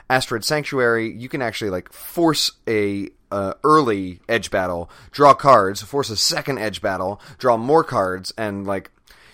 Asteroid 0.08 0.44
Sanctuary, 0.44 1.12
you 1.12 1.28
can 1.28 1.42
actually 1.42 1.70
like 1.70 1.92
force 1.92 2.52
a 2.68 3.10
uh, 3.30 3.54
early 3.62 4.20
edge 4.28 4.50
battle, 4.50 4.90
draw 5.10 5.34
cards, 5.34 5.82
force 5.82 6.10
a 6.10 6.16
second 6.16 6.58
edge 6.58 6.82
battle, 6.82 7.20
draw 7.38 7.56
more 7.56 7.84
cards, 7.84 8.32
and 8.37 8.66
like 8.66 8.90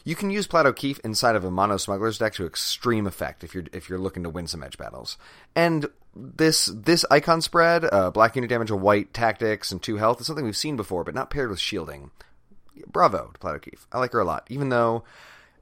you 0.07 0.15
can 0.15 0.31
use 0.31 0.47
Platt 0.47 0.67
O'Keefe 0.67 1.01
inside 1.01 1.35
of 1.35 1.45
a 1.45 1.51
mono 1.51 1.77
smugglers 1.77 2.17
deck 2.17 2.33
to 2.35 2.47
extreme 2.47 3.09
effect 3.09 3.43
if 3.43 3.55
you're 3.55 3.65
if 3.73 3.89
you're 3.89 3.99
looking 3.99 4.23
to 4.23 4.31
win 4.31 4.47
some 4.47 4.63
edge 4.63 4.79
battles. 4.79 5.19
And 5.57 5.87
this 6.15 6.67
this 6.67 7.05
icon 7.11 7.43
spread, 7.43 7.85
uh, 7.93 8.13
black 8.13 8.37
unit 8.37 8.49
damage, 8.49 8.71
a 8.71 8.77
white 8.77 9.13
tactics, 9.13 9.73
and 9.73 9.83
two 9.83 9.97
health 9.97 10.21
is 10.21 10.29
something 10.29 10.45
we've 10.45 10.57
seen 10.57 10.77
before, 10.77 11.03
but 11.03 11.17
not 11.17 11.29
paired 11.29 11.51
with 11.51 11.59
shielding. 11.59 12.13
Bravo 12.87 13.33
to 13.33 13.39
Platt 13.41 13.57
O'Keefe. 13.57 13.89
I 13.91 13.99
like 13.99 14.13
her 14.13 14.21
a 14.21 14.25
lot, 14.25 14.47
even 14.49 14.69
though. 14.69 15.03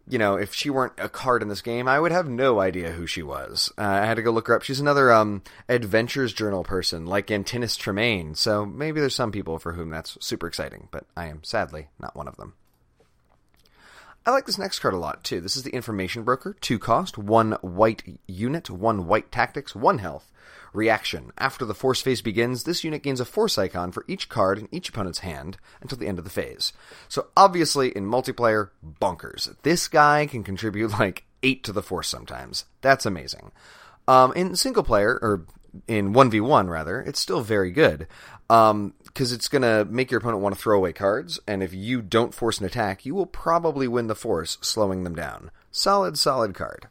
You 0.06 0.18
know, 0.18 0.36
if 0.36 0.52
she 0.52 0.68
weren't 0.68 0.92
a 0.98 1.08
card 1.08 1.40
in 1.40 1.48
this 1.48 1.62
game, 1.62 1.88
I 1.88 1.98
would 1.98 2.12
have 2.12 2.28
no 2.28 2.60
idea 2.60 2.90
who 2.90 3.06
she 3.06 3.22
was. 3.22 3.72
Uh, 3.78 3.84
I 3.84 4.04
had 4.04 4.16
to 4.16 4.22
go 4.22 4.32
look 4.32 4.48
her 4.48 4.54
up. 4.54 4.62
She's 4.62 4.78
another 4.78 5.10
um, 5.10 5.42
Adventures 5.66 6.34
Journal 6.34 6.62
person, 6.62 7.06
like 7.06 7.28
Antinnis 7.28 7.78
Tremayne. 7.78 8.36
So 8.36 8.66
maybe 8.66 9.00
there's 9.00 9.14
some 9.14 9.32
people 9.32 9.58
for 9.58 9.72
whom 9.72 9.88
that's 9.88 10.18
super 10.20 10.46
exciting, 10.46 10.88
but 10.90 11.06
I 11.16 11.28
am 11.28 11.42
sadly 11.42 11.88
not 11.98 12.14
one 12.14 12.28
of 12.28 12.36
them. 12.36 12.52
I 14.26 14.30
like 14.30 14.46
this 14.46 14.58
next 14.58 14.78
card 14.78 14.94
a 14.94 14.98
lot 14.98 15.22
too. 15.22 15.42
This 15.42 15.54
is 15.54 15.64
the 15.64 15.74
Information 15.74 16.22
Broker, 16.22 16.56
two 16.62 16.78
cost, 16.78 17.18
one 17.18 17.52
white 17.60 18.02
unit, 18.26 18.70
one 18.70 19.06
white 19.06 19.30
tactics, 19.30 19.74
one 19.74 19.98
health. 19.98 20.30
Reaction. 20.72 21.30
After 21.38 21.64
the 21.64 21.74
force 21.74 22.00
phase 22.00 22.22
begins, 22.22 22.64
this 22.64 22.82
unit 22.82 23.02
gains 23.02 23.20
a 23.20 23.26
force 23.26 23.58
icon 23.58 23.92
for 23.92 24.04
each 24.08 24.28
card 24.28 24.58
in 24.58 24.68
each 24.72 24.88
opponent's 24.88 25.20
hand 25.20 25.58
until 25.80 25.98
the 25.98 26.08
end 26.08 26.18
of 26.18 26.24
the 26.24 26.30
phase. 26.30 26.72
So 27.06 27.26
obviously 27.36 27.90
in 27.90 28.06
multiplayer, 28.06 28.70
bonkers. 29.00 29.54
This 29.62 29.86
guy 29.88 30.26
can 30.26 30.42
contribute 30.42 30.90
like 30.98 31.24
8 31.42 31.62
to 31.64 31.72
the 31.72 31.82
force 31.82 32.08
sometimes. 32.08 32.64
That's 32.80 33.06
amazing. 33.06 33.52
Um, 34.08 34.32
in 34.32 34.56
single 34.56 34.82
player, 34.82 35.18
or 35.20 35.46
in 35.86 36.14
1v1 36.14 36.68
rather, 36.68 37.00
it's 37.02 37.20
still 37.20 37.42
very 37.42 37.70
good. 37.70 38.06
Um, 38.54 38.94
because 39.04 39.32
it's 39.32 39.48
going 39.48 39.62
to 39.62 39.84
make 39.84 40.10
your 40.10 40.18
opponent 40.18 40.42
want 40.42 40.54
to 40.54 40.60
throw 40.60 40.76
away 40.76 40.92
cards, 40.92 41.40
and 41.46 41.62
if 41.62 41.74
you 41.74 42.02
don't 42.02 42.34
force 42.34 42.58
an 42.58 42.66
attack, 42.66 43.04
you 43.04 43.14
will 43.14 43.26
probably 43.26 43.88
win 43.88 44.06
the 44.06 44.14
force, 44.14 44.58
slowing 44.60 45.02
them 45.02 45.16
down. 45.16 45.50
Solid, 45.72 46.16
solid 46.16 46.54
card. 46.54 46.88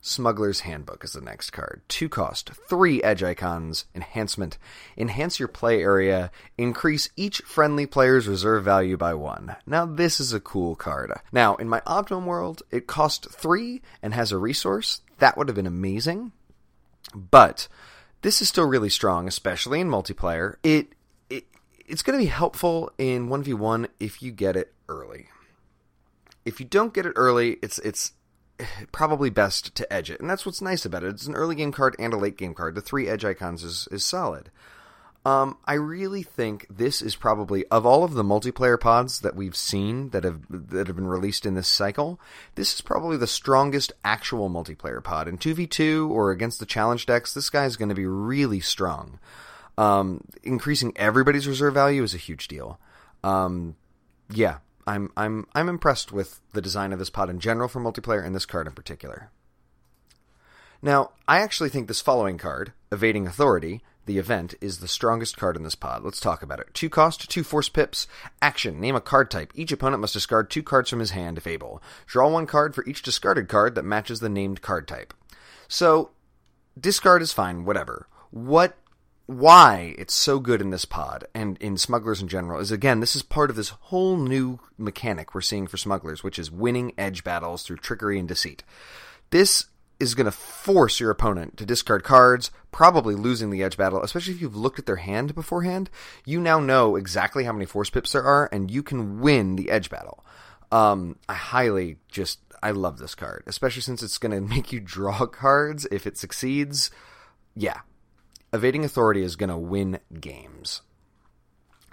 Smuggler's 0.00 0.60
Handbook 0.60 1.04
is 1.04 1.12
the 1.12 1.20
next 1.20 1.50
card. 1.50 1.82
Two 1.88 2.08
cost, 2.08 2.50
three 2.68 3.02
edge 3.02 3.22
icons, 3.22 3.84
enhancement. 3.94 4.56
Enhance 4.96 5.38
your 5.38 5.48
play 5.48 5.82
area, 5.82 6.30
increase 6.56 7.10
each 7.16 7.38
friendly 7.42 7.86
player's 7.86 8.26
reserve 8.26 8.64
value 8.64 8.96
by 8.96 9.12
one. 9.14 9.56
Now, 9.66 9.84
this 9.84 10.20
is 10.20 10.32
a 10.32 10.40
cool 10.40 10.74
card. 10.74 11.12
Now, 11.32 11.56
in 11.56 11.68
my 11.68 11.82
Optimum 11.86 12.26
world, 12.26 12.62
it 12.70 12.86
cost 12.86 13.30
three 13.30 13.82
and 14.02 14.14
has 14.14 14.32
a 14.32 14.38
resource. 14.38 15.02
That 15.18 15.36
would 15.36 15.48
have 15.48 15.56
been 15.56 15.66
amazing. 15.66 16.32
But 17.14 17.68
this 18.22 18.40
is 18.40 18.48
still 18.48 18.66
really 18.66 18.88
strong, 18.88 19.28
especially 19.28 19.80
in 19.80 19.88
multiplayer. 19.88 20.54
It, 20.62 20.94
it 21.28 21.44
it's 21.86 22.02
going 22.02 22.18
to 22.18 22.24
be 22.24 22.30
helpful 22.30 22.90
in 22.98 23.28
1v1 23.28 23.88
if 24.00 24.22
you 24.22 24.32
get 24.32 24.56
it 24.56 24.72
early. 24.88 25.26
If 26.44 26.58
you 26.58 26.66
don't 26.66 26.94
get 26.94 27.06
it 27.06 27.12
early, 27.16 27.58
it's 27.62 27.78
it's 27.80 28.12
probably 28.92 29.30
best 29.30 29.74
to 29.74 29.92
edge 29.92 30.10
it. 30.10 30.20
And 30.20 30.28
that's 30.28 30.46
what's 30.46 30.62
nice 30.62 30.84
about 30.84 31.04
it. 31.04 31.08
It's 31.08 31.26
an 31.26 31.34
early 31.34 31.54
game 31.54 31.72
card 31.72 31.96
and 31.98 32.12
a 32.12 32.16
late 32.16 32.36
game 32.36 32.54
card. 32.54 32.74
The 32.74 32.80
three 32.80 33.08
edge 33.08 33.24
icons 33.24 33.64
is, 33.64 33.88
is 33.90 34.04
solid. 34.04 34.50
Um, 35.24 35.58
I 35.64 35.74
really 35.74 36.24
think 36.24 36.66
this 36.68 37.00
is 37.00 37.14
probably 37.14 37.64
of 37.66 37.86
all 37.86 38.02
of 38.02 38.14
the 38.14 38.24
multiplayer 38.24 38.78
pods 38.78 39.20
that 39.20 39.36
we've 39.36 39.54
seen 39.54 40.10
that 40.10 40.24
have 40.24 40.40
that 40.50 40.88
have 40.88 40.96
been 40.96 41.06
released 41.06 41.46
in 41.46 41.54
this 41.54 41.68
cycle, 41.68 42.20
this 42.56 42.74
is 42.74 42.80
probably 42.80 43.16
the 43.16 43.28
strongest 43.28 43.92
actual 44.04 44.50
multiplayer 44.50 45.02
pod. 45.02 45.28
In 45.28 45.38
two 45.38 45.54
v 45.54 45.68
two 45.68 46.10
or 46.12 46.32
against 46.32 46.58
the 46.58 46.66
challenge 46.66 47.06
decks, 47.06 47.34
this 47.34 47.50
guy 47.50 47.66
is 47.66 47.76
going 47.76 47.88
to 47.88 47.94
be 47.94 48.06
really 48.06 48.58
strong. 48.58 49.20
Um, 49.78 50.24
increasing 50.42 50.92
everybody's 50.96 51.46
reserve 51.46 51.74
value 51.74 52.02
is 52.02 52.14
a 52.14 52.18
huge 52.18 52.48
deal. 52.48 52.80
Um, 53.22 53.76
yeah, 54.28 54.58
I'm 54.88 55.12
I'm 55.16 55.46
I'm 55.54 55.68
impressed 55.68 56.10
with 56.10 56.40
the 56.52 56.60
design 56.60 56.92
of 56.92 56.98
this 56.98 57.10
pod 57.10 57.30
in 57.30 57.38
general 57.38 57.68
for 57.68 57.80
multiplayer 57.80 58.24
and 58.24 58.34
this 58.34 58.46
card 58.46 58.66
in 58.66 58.72
particular. 58.72 59.30
Now, 60.82 61.12
I 61.28 61.38
actually 61.38 61.68
think 61.68 61.86
this 61.86 62.00
following 62.00 62.38
card, 62.38 62.72
Evading 62.90 63.28
Authority, 63.28 63.84
the 64.06 64.18
event, 64.18 64.54
is 64.60 64.78
the 64.78 64.88
strongest 64.88 65.36
card 65.36 65.56
in 65.56 65.62
this 65.62 65.74
pod. 65.74 66.02
Let's 66.02 66.20
talk 66.20 66.42
about 66.42 66.60
it. 66.60 66.74
Two 66.74 66.90
cost, 66.90 67.30
two 67.30 67.44
force 67.44 67.68
pips. 67.68 68.06
Action. 68.40 68.80
Name 68.80 68.96
a 68.96 69.00
card 69.00 69.30
type. 69.30 69.52
Each 69.54 69.72
opponent 69.72 70.00
must 70.00 70.14
discard 70.14 70.50
two 70.50 70.62
cards 70.62 70.90
from 70.90 71.00
his 71.00 71.10
hand 71.10 71.38
if 71.38 71.46
able. 71.46 71.82
Draw 72.06 72.28
one 72.28 72.46
card 72.46 72.74
for 72.74 72.84
each 72.86 73.02
discarded 73.02 73.48
card 73.48 73.74
that 73.74 73.84
matches 73.84 74.20
the 74.20 74.28
named 74.28 74.62
card 74.62 74.88
type. 74.88 75.14
So, 75.68 76.10
discard 76.78 77.22
is 77.22 77.32
fine, 77.32 77.64
whatever. 77.64 78.08
What 78.30 78.76
why 79.26 79.94
it's 79.98 80.14
so 80.14 80.40
good 80.40 80.60
in 80.60 80.70
this 80.70 80.84
pod 80.84 81.24
and 81.34 81.56
in 81.58 81.76
smugglers 81.76 82.20
in 82.20 82.28
general 82.28 82.60
is 82.60 82.72
again 82.72 83.00
this 83.00 83.14
is 83.14 83.22
part 83.22 83.50
of 83.50 83.56
this 83.56 83.68
whole 83.68 84.16
new 84.16 84.58
mechanic 84.76 85.32
we're 85.32 85.40
seeing 85.40 85.66
for 85.66 85.76
smugglers 85.76 86.24
which 86.24 86.38
is 86.38 86.50
winning 86.50 86.92
edge 86.98 87.22
battles 87.22 87.62
through 87.62 87.76
trickery 87.76 88.18
and 88.18 88.26
deceit 88.28 88.64
this 89.30 89.66
is 90.02 90.16
going 90.16 90.26
to 90.26 90.32
force 90.32 90.98
your 90.98 91.12
opponent 91.12 91.56
to 91.56 91.64
discard 91.64 92.02
cards, 92.02 92.50
probably 92.72 93.14
losing 93.14 93.50
the 93.50 93.62
edge 93.62 93.76
battle, 93.76 94.02
especially 94.02 94.34
if 94.34 94.42
you've 94.42 94.56
looked 94.56 94.80
at 94.80 94.86
their 94.86 94.96
hand 94.96 95.32
beforehand. 95.32 95.88
You 96.26 96.40
now 96.40 96.58
know 96.58 96.96
exactly 96.96 97.44
how 97.44 97.52
many 97.52 97.66
force 97.66 97.88
pips 97.88 98.10
there 98.12 98.24
are, 98.24 98.48
and 98.50 98.68
you 98.68 98.82
can 98.82 99.20
win 99.20 99.54
the 99.54 99.70
edge 99.70 99.88
battle. 99.90 100.24
Um, 100.72 101.16
I 101.28 101.34
highly 101.34 101.98
just, 102.08 102.40
I 102.62 102.72
love 102.72 102.98
this 102.98 103.14
card, 103.14 103.44
especially 103.46 103.82
since 103.82 104.02
it's 104.02 104.18
going 104.18 104.32
to 104.34 104.40
make 104.40 104.72
you 104.72 104.80
draw 104.80 105.24
cards 105.26 105.86
if 105.92 106.04
it 106.04 106.18
succeeds. 106.18 106.90
Yeah. 107.54 107.80
Evading 108.52 108.84
Authority 108.84 109.22
is 109.22 109.36
going 109.36 109.50
to 109.50 109.56
win 109.56 110.00
games. 110.20 110.82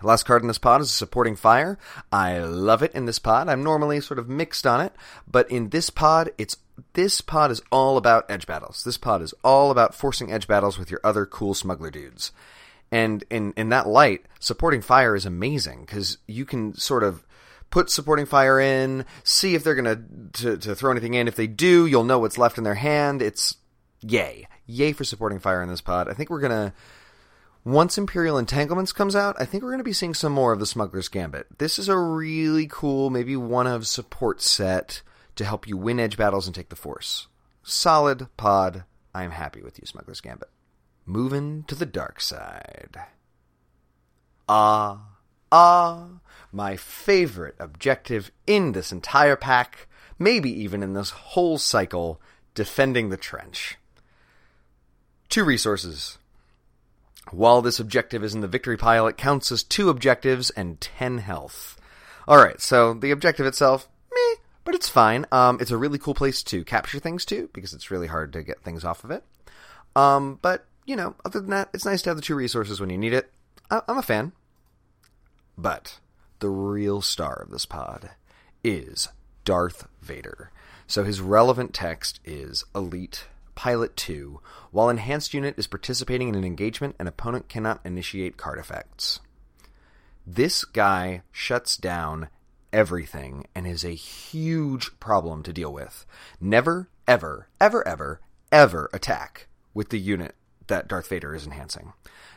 Last 0.01 0.23
card 0.23 0.41
in 0.41 0.47
this 0.47 0.57
pod 0.57 0.81
is 0.81 0.91
Supporting 0.91 1.35
Fire. 1.35 1.77
I 2.11 2.39
love 2.39 2.81
it 2.81 2.93
in 2.93 3.05
this 3.05 3.19
pod. 3.19 3.49
I'm 3.49 3.63
normally 3.63 3.99
sort 3.99 4.17
of 4.17 4.29
mixed 4.29 4.65
on 4.65 4.81
it, 4.81 4.93
but 5.29 5.51
in 5.51 5.69
this 5.69 5.89
pod, 5.89 6.31
it's 6.37 6.55
this 6.93 7.21
pod 7.21 7.51
is 7.51 7.61
all 7.71 7.97
about 7.97 8.29
edge 8.29 8.45
battles. 8.47 8.83
This 8.83 8.97
pod 8.97 9.21
is 9.21 9.33
all 9.43 9.71
about 9.71 9.95
forcing 9.95 10.31
edge 10.31 10.47
battles 10.47 10.77
with 10.77 10.91
your 10.91 11.01
other 11.03 11.25
cool 11.25 11.53
smuggler 11.53 11.91
dudes. 11.91 12.31
And 12.91 13.23
in 13.29 13.53
in 13.55 13.69
that 13.69 13.87
light, 13.87 14.25
Supporting 14.39 14.81
Fire 14.81 15.15
is 15.15 15.25
amazing 15.25 15.81
because 15.81 16.17
you 16.27 16.45
can 16.45 16.73
sort 16.75 17.03
of 17.03 17.25
put 17.69 17.89
supporting 17.91 18.25
fire 18.25 18.59
in, 18.59 19.05
see 19.23 19.53
if 19.53 19.63
they're 19.63 19.75
gonna 19.75 20.01
to, 20.33 20.57
to 20.57 20.75
throw 20.75 20.91
anything 20.91 21.13
in. 21.13 21.27
If 21.27 21.35
they 21.35 21.47
do, 21.47 21.85
you'll 21.85 22.03
know 22.03 22.19
what's 22.19 22.37
left 22.37 22.57
in 22.57 22.63
their 22.63 22.75
hand. 22.75 23.21
It's 23.21 23.57
yay, 24.01 24.47
yay 24.65 24.91
for 24.93 25.03
supporting 25.03 25.39
fire 25.39 25.61
in 25.61 25.69
this 25.69 25.81
pod. 25.81 26.09
I 26.09 26.13
think 26.13 26.29
we're 26.29 26.41
gonna 26.41 26.73
once 27.63 27.97
Imperial 27.97 28.37
Entanglements 28.37 28.91
comes 28.91 29.15
out, 29.15 29.35
I 29.39 29.45
think 29.45 29.63
we're 29.63 29.71
going 29.71 29.79
to 29.79 29.83
be 29.83 29.93
seeing 29.93 30.13
some 30.13 30.31
more 30.31 30.53
of 30.53 30.59
the 30.59 30.65
Smuggler's 30.65 31.09
Gambit. 31.09 31.59
This 31.59 31.77
is 31.77 31.89
a 31.89 31.97
really 31.97 32.67
cool, 32.67 33.09
maybe 33.09 33.35
one 33.35 33.67
of 33.67 33.85
support 33.85 34.41
set 34.41 35.01
to 35.39 35.45
help 35.45 35.67
you 35.67 35.77
win 35.77 35.99
edge 35.99 36.17
battles 36.17 36.45
and 36.45 36.53
take 36.53 36.69
the 36.69 36.75
Force. 36.75 37.27
Solid 37.63 38.27
pod. 38.37 38.83
I 39.15 39.23
am 39.23 39.31
happy 39.31 39.61
with 39.61 39.79
you, 39.79 39.85
Smuggler's 39.85 40.21
Gambit. 40.21 40.49
Moving 41.05 41.63
to 41.63 41.75
the 41.75 41.85
dark 41.85 42.21
side. 42.21 42.97
Ah, 44.47 45.15
ah, 45.51 46.19
my 46.51 46.75
favorite 46.75 47.55
objective 47.57 48.31
in 48.45 48.73
this 48.73 48.91
entire 48.91 49.35
pack, 49.35 49.87
maybe 50.19 50.51
even 50.51 50.83
in 50.83 50.93
this 50.93 51.11
whole 51.11 51.57
cycle, 51.57 52.21
defending 52.53 53.09
the 53.09 53.17
trench. 53.17 53.77
Two 55.29 55.45
resources 55.45 56.17
while 57.31 57.61
this 57.61 57.79
objective 57.79 58.23
is 58.23 58.33
in 58.33 58.41
the 58.41 58.47
victory 58.47 58.77
pile, 58.77 59.07
it 59.07 59.17
counts 59.17 59.51
as 59.51 59.63
two 59.63 59.89
objectives 59.89 60.49
and 60.49 60.81
10 60.81 61.19
health. 61.19 61.79
Alright, 62.27 62.59
so 62.59 62.93
the 62.93 63.11
objective 63.11 63.45
itself, 63.45 63.87
but 64.69 64.75
it's 64.75 64.87
fine. 64.87 65.25
Um, 65.31 65.57
it's 65.59 65.71
a 65.71 65.77
really 65.77 65.97
cool 65.97 66.13
place 66.13 66.43
to 66.43 66.63
capture 66.63 66.99
things 66.99 67.25
too, 67.25 67.49
because 67.53 67.73
it's 67.73 67.89
really 67.89 68.05
hard 68.05 68.31
to 68.33 68.43
get 68.43 68.61
things 68.61 68.85
off 68.85 69.03
of 69.03 69.09
it. 69.09 69.23
Um, 69.95 70.37
but, 70.43 70.67
you 70.85 70.95
know, 70.95 71.15
other 71.25 71.39
than 71.39 71.49
that, 71.49 71.69
it's 71.73 71.85
nice 71.85 72.03
to 72.03 72.11
have 72.11 72.17
the 72.17 72.21
two 72.21 72.35
resources 72.35 72.79
when 72.79 72.91
you 72.91 72.97
need 72.99 73.13
it. 73.13 73.31
I- 73.71 73.81
I'm 73.87 73.97
a 73.97 74.03
fan. 74.03 74.31
But 75.57 75.99
the 76.37 76.49
real 76.49 77.01
star 77.01 77.33
of 77.33 77.49
this 77.49 77.65
pod 77.65 78.11
is 78.63 79.07
Darth 79.43 79.87
Vader. 80.03 80.51
So 80.85 81.03
his 81.03 81.19
relevant 81.19 81.73
text 81.73 82.19
is 82.23 82.63
Elite 82.75 83.25
Pilot 83.55 83.97
2. 83.97 84.39
While 84.69 84.89
Enhanced 84.89 85.33
Unit 85.33 85.57
is 85.57 85.65
participating 85.65 86.29
in 86.29 86.35
an 86.35 86.45
engagement, 86.45 86.95
an 86.99 87.07
opponent 87.07 87.49
cannot 87.49 87.81
initiate 87.83 88.37
card 88.37 88.59
effects. 88.59 89.19
This 90.27 90.63
guy 90.63 91.23
shuts 91.31 91.75
down 91.75 92.29
everything 92.71 93.45
and 93.55 93.67
is 93.67 93.83
a 93.83 93.89
huge 93.89 94.99
problem 94.99 95.43
to 95.43 95.53
deal 95.53 95.73
with. 95.73 96.05
Never, 96.39 96.89
ever, 97.07 97.47
ever, 97.59 97.87
ever, 97.87 98.21
ever 98.51 98.89
attack 98.93 99.47
with 99.73 99.89
the 99.89 99.99
unit 99.99 100.35
that 100.67 100.87
Darth 100.87 101.07
Vader 101.07 101.35
is 101.35 101.45
enhancing. 101.45 101.93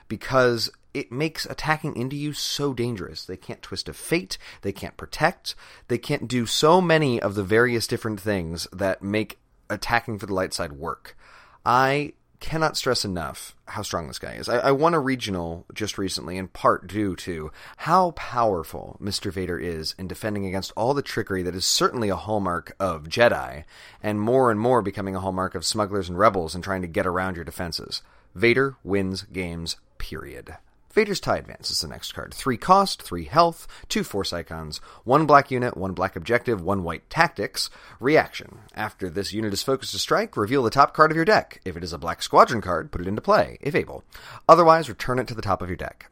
Because 0.09 0.71
it 0.95 1.11
makes 1.11 1.47
attacking 1.47 1.97
into 1.97 2.17
you 2.17 2.33
so 2.33 2.75
dangerous. 2.75 3.25
They 3.25 3.37
can't 3.37 3.62
twist 3.62 3.89
a 3.89 3.93
fate, 3.93 4.37
they 4.62 4.73
can't 4.73 4.97
protect, 4.97 5.55
they 5.89 5.99
can't 5.99 6.29
do 6.29 6.45
so 6.45 6.81
many 6.81 7.21
of 7.21 7.35
the 7.35 7.45
various 7.45 7.87
different 7.87 8.21
things 8.21 8.67
that 8.73 9.03
make 9.03 9.39
attacking 9.71 10.19
for 10.19 10.27
the 10.27 10.35
light 10.35 10.53
side 10.53 10.73
work. 10.73 11.17
I 11.65 12.12
cannot 12.42 12.76
stress 12.76 13.04
enough 13.04 13.54
how 13.66 13.82
strong 13.82 14.08
this 14.08 14.18
guy 14.18 14.32
is. 14.32 14.49
I, 14.49 14.58
I, 14.58 14.72
won 14.72 14.94
a 14.94 15.00
regional 15.00 15.64
just 15.72 15.96
recently, 15.96 16.37
in 16.37 16.49
part 16.49 16.88
due 16.88 17.14
to 17.16 17.52
how 17.78 18.11
powerful 18.11 18.99
Mr. 19.00 19.32
Vader 19.32 19.58
is 19.58 19.94
in 19.96 20.08
defending 20.08 20.44
against 20.44 20.72
all 20.76 20.92
the 20.92 21.02
trickery 21.02 21.42
that 21.44 21.54
is 21.54 21.64
certainly 21.64 22.08
a 22.08 22.16
hallmark 22.16 22.75
of 22.80 23.04
Jedi, 23.04 23.62
and 24.02 24.20
more 24.20 24.50
and 24.50 24.58
more 24.58 24.82
becoming 24.82 25.14
a 25.14 25.20
hallmark 25.20 25.54
of 25.54 25.64
smugglers 25.64 26.08
and 26.08 26.18
rebels 26.18 26.54
and 26.54 26.64
trying 26.64 26.82
to 26.82 26.88
get 26.88 27.06
around 27.06 27.37
your 27.37 27.44
defenses. 27.44 28.02
Vader 28.34 28.75
wins 28.82 29.22
games, 29.22 29.76
period. 29.99 30.56
Vader's 30.92 31.20
Tie 31.20 31.38
Advance 31.38 31.70
is 31.70 31.80
the 31.80 31.88
next 31.88 32.12
card. 32.12 32.34
Three 32.34 32.56
cost, 32.56 33.02
three 33.02 33.25
health, 33.25 33.66
two 33.88 34.04
force 34.04 34.32
icons, 34.32 34.78
one 35.04 35.26
black 35.26 35.50
unit, 35.50 35.76
one 35.76 35.92
black 35.92 36.16
objective, 36.16 36.61
one 36.61 36.84
white 36.84 37.08
tactics. 37.08 37.70
Reaction. 37.99 38.58
After 38.75 39.08
this 39.08 39.32
unit 39.32 39.52
is 39.52 39.62
focused 39.62 39.92
to 39.92 39.99
strike, 39.99 40.37
reveal 40.37 40.62
the 40.62 40.70
top 40.70 40.94
card 40.94 41.11
of 41.11 41.16
your 41.16 41.25
deck. 41.25 41.61
If 41.64 41.76
it 41.76 41.84
is 41.84 41.92
a 41.92 41.99
black 41.99 42.22
squadron 42.22 42.61
card, 42.61 42.92
put 42.92 43.00
it 43.00 43.08
into 43.08 43.22
play, 43.22 43.58
if 43.61 43.75
able. 43.75 44.04
Otherwise, 44.49 44.88
return 44.88 45.18
it 45.18 45.26
to 45.28 45.34
the 45.34 45.42
top 45.42 45.62
of 45.62 45.68
your 45.68 45.76
deck. 45.76 46.11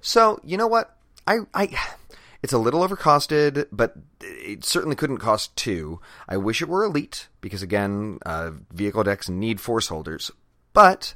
So, 0.00 0.40
you 0.42 0.56
know 0.56 0.66
what? 0.66 0.96
I, 1.26 1.40
I, 1.54 1.68
It's 2.42 2.52
a 2.52 2.58
little 2.58 2.86
overcosted, 2.86 3.66
but 3.70 3.94
it 4.20 4.64
certainly 4.64 4.96
couldn't 4.96 5.18
cost 5.18 5.54
two. 5.54 6.00
I 6.28 6.36
wish 6.36 6.60
it 6.60 6.68
were 6.68 6.82
elite 6.82 7.28
because 7.40 7.62
again, 7.62 8.18
uh, 8.26 8.50
vehicle 8.72 9.04
decks 9.04 9.28
need 9.28 9.60
force 9.60 9.86
holders. 9.86 10.32
But 10.72 11.14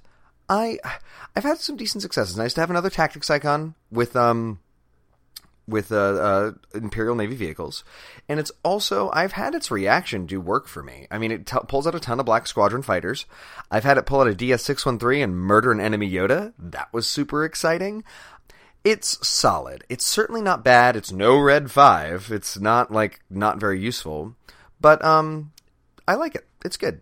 I 0.49 0.79
I've 1.35 1.45
had 1.45 1.59
some 1.59 1.77
decent 1.77 2.03
success. 2.03 2.29
It's 2.29 2.39
nice 2.39 2.55
to 2.55 2.61
have 2.61 2.71
another 2.71 2.91
tactics 2.91 3.31
icon 3.31 3.75
with 3.91 4.17
um 4.17 4.61
with 5.69 5.91
uh, 5.91 5.97
uh, 5.97 6.53
Imperial 6.75 7.17
Navy 7.17 7.35
vehicles, 7.35 7.83
and 8.29 8.39
it's 8.39 8.53
also 8.63 9.11
I've 9.13 9.33
had 9.33 9.55
its 9.55 9.71
reaction 9.71 10.27
do 10.27 10.41
work 10.41 10.69
for 10.69 10.83
me. 10.83 11.09
I 11.11 11.19
mean, 11.19 11.33
it 11.33 11.47
t- 11.47 11.59
pulls 11.67 11.87
out 11.87 11.95
a 11.95 12.01
ton 12.01 12.21
of 12.21 12.27
Black 12.27 12.47
Squadron 12.47 12.83
fighters. 12.83 13.27
I've 13.71 13.85
had 13.85 13.99
it 13.99 14.07
pull 14.07 14.21
out 14.21 14.29
a 14.29 14.35
DS 14.35 14.63
six 14.63 14.87
one 14.87 14.99
three 14.99 15.23
and 15.23 15.37
murder 15.37 15.73
an 15.73 15.81
enemy 15.81 16.11
Yoda. 16.11 16.53
That 16.59 16.93
was 16.93 17.07
super 17.07 17.45
exciting. 17.45 18.05
It's 18.85 19.27
solid. 19.27 19.83
It's 19.89 20.07
certainly 20.07 20.43
not 20.43 20.63
bad. 20.63 20.95
It's 20.95 21.11
no 21.11 21.37
Red 21.37 21.73
Five. 21.73 22.31
It's 22.31 22.59
not 22.59 22.93
like 22.93 23.21
not 23.29 23.59
very 23.59 23.81
useful, 23.81 24.37
but 24.81 25.05
um, 25.05 25.53
I 26.07 26.15
like 26.15 26.37
it. 26.37 26.47
It's 26.65 26.77
good. 26.77 27.01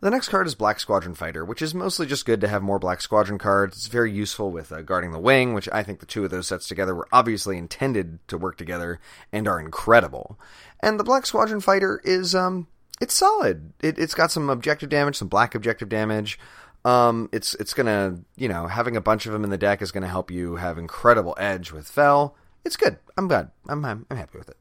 The 0.00 0.10
next 0.10 0.28
card 0.28 0.46
is 0.46 0.54
Black 0.54 0.80
Squadron 0.80 1.14
Fighter, 1.14 1.44
which 1.44 1.60
is 1.60 1.74
mostly 1.74 2.06
just 2.06 2.24
good 2.24 2.40
to 2.40 2.48
have 2.48 2.62
more 2.62 2.78
Black 2.78 3.02
Squadron 3.02 3.38
cards. 3.38 3.76
It's 3.76 3.86
very 3.86 4.10
useful 4.10 4.50
with 4.50 4.72
uh, 4.72 4.80
guarding 4.80 5.12
the 5.12 5.18
wing, 5.18 5.52
which 5.52 5.68
I 5.70 5.82
think 5.82 6.00
the 6.00 6.06
two 6.06 6.24
of 6.24 6.30
those 6.30 6.46
sets 6.46 6.66
together 6.66 6.94
were 6.94 7.08
obviously 7.12 7.58
intended 7.58 8.18
to 8.28 8.38
work 8.38 8.56
together 8.56 8.98
and 9.30 9.46
are 9.46 9.60
incredible. 9.60 10.38
And 10.80 10.98
the 10.98 11.04
Black 11.04 11.26
Squadron 11.26 11.60
Fighter 11.60 12.00
is 12.02 12.34
um, 12.34 12.66
it's 12.98 13.12
solid. 13.12 13.74
It, 13.82 13.98
has 13.98 14.14
got 14.14 14.30
some 14.30 14.48
objective 14.48 14.88
damage, 14.88 15.16
some 15.16 15.28
black 15.28 15.54
objective 15.54 15.90
damage. 15.90 16.38
Um, 16.82 17.28
it's 17.30 17.54
it's 17.56 17.74
gonna 17.74 18.20
you 18.36 18.48
know 18.48 18.68
having 18.68 18.96
a 18.96 19.02
bunch 19.02 19.26
of 19.26 19.32
them 19.32 19.44
in 19.44 19.50
the 19.50 19.58
deck 19.58 19.82
is 19.82 19.92
gonna 19.92 20.08
help 20.08 20.30
you 20.30 20.56
have 20.56 20.78
incredible 20.78 21.34
edge 21.38 21.72
with 21.72 21.86
Fel. 21.86 22.34
It's 22.64 22.76
good. 22.76 22.96
I'm 23.18 23.28
glad. 23.28 23.50
I'm 23.68 23.84
I'm, 23.84 24.06
I'm 24.10 24.16
happy 24.16 24.38
with 24.38 24.48
it. 24.48 24.56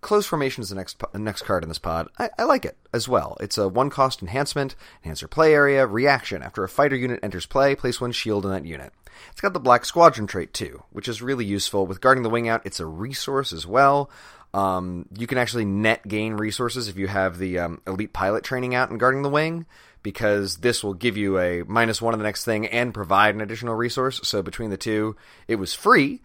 Close 0.00 0.26
Formation 0.26 0.62
is 0.62 0.70
the 0.70 0.76
next 0.76 1.02
next 1.14 1.42
card 1.42 1.62
in 1.62 1.68
this 1.68 1.78
pod. 1.78 2.08
I, 2.18 2.30
I, 2.38 2.44
like 2.44 2.64
it 2.64 2.78
as 2.92 3.06
well. 3.06 3.36
It's 3.40 3.58
a 3.58 3.68
one 3.68 3.90
cost 3.90 4.22
enhancement, 4.22 4.74
enhance 5.02 5.20
your 5.20 5.28
play 5.28 5.52
area, 5.52 5.86
reaction. 5.86 6.42
After 6.42 6.64
a 6.64 6.68
fighter 6.68 6.96
unit 6.96 7.20
enters 7.22 7.46
play, 7.46 7.74
place 7.74 8.00
one 8.00 8.12
shield 8.12 8.46
on 8.46 8.52
that 8.52 8.64
unit. 8.64 8.92
It's 9.30 9.42
got 9.42 9.52
the 9.52 9.60
Black 9.60 9.84
Squadron 9.84 10.26
trait 10.26 10.54
too, 10.54 10.82
which 10.90 11.08
is 11.08 11.20
really 11.20 11.44
useful. 11.44 11.86
With 11.86 12.00
guarding 12.00 12.22
the 12.22 12.30
wing 12.30 12.48
out, 12.48 12.64
it's 12.64 12.80
a 12.80 12.86
resource 12.86 13.52
as 13.52 13.66
well. 13.66 14.10
Um, 14.52 15.06
you 15.16 15.26
can 15.26 15.38
actually 15.38 15.64
net 15.64 16.06
gain 16.08 16.34
resources 16.34 16.88
if 16.88 16.96
you 16.96 17.06
have 17.06 17.38
the 17.38 17.58
um, 17.58 17.82
elite 17.86 18.12
pilot 18.12 18.42
training 18.42 18.74
out 18.74 18.90
and 18.90 18.98
guarding 18.98 19.22
the 19.22 19.28
wing, 19.28 19.66
because 20.02 20.56
this 20.58 20.82
will 20.82 20.94
give 20.94 21.16
you 21.16 21.38
a 21.38 21.62
minus 21.64 22.02
one 22.02 22.14
on 22.14 22.18
the 22.18 22.24
next 22.24 22.44
thing 22.44 22.66
and 22.66 22.94
provide 22.94 23.34
an 23.34 23.42
additional 23.42 23.74
resource. 23.74 24.20
So 24.24 24.42
between 24.42 24.70
the 24.70 24.76
two, 24.76 25.16
it 25.46 25.56
was 25.56 25.74
free, 25.74 26.22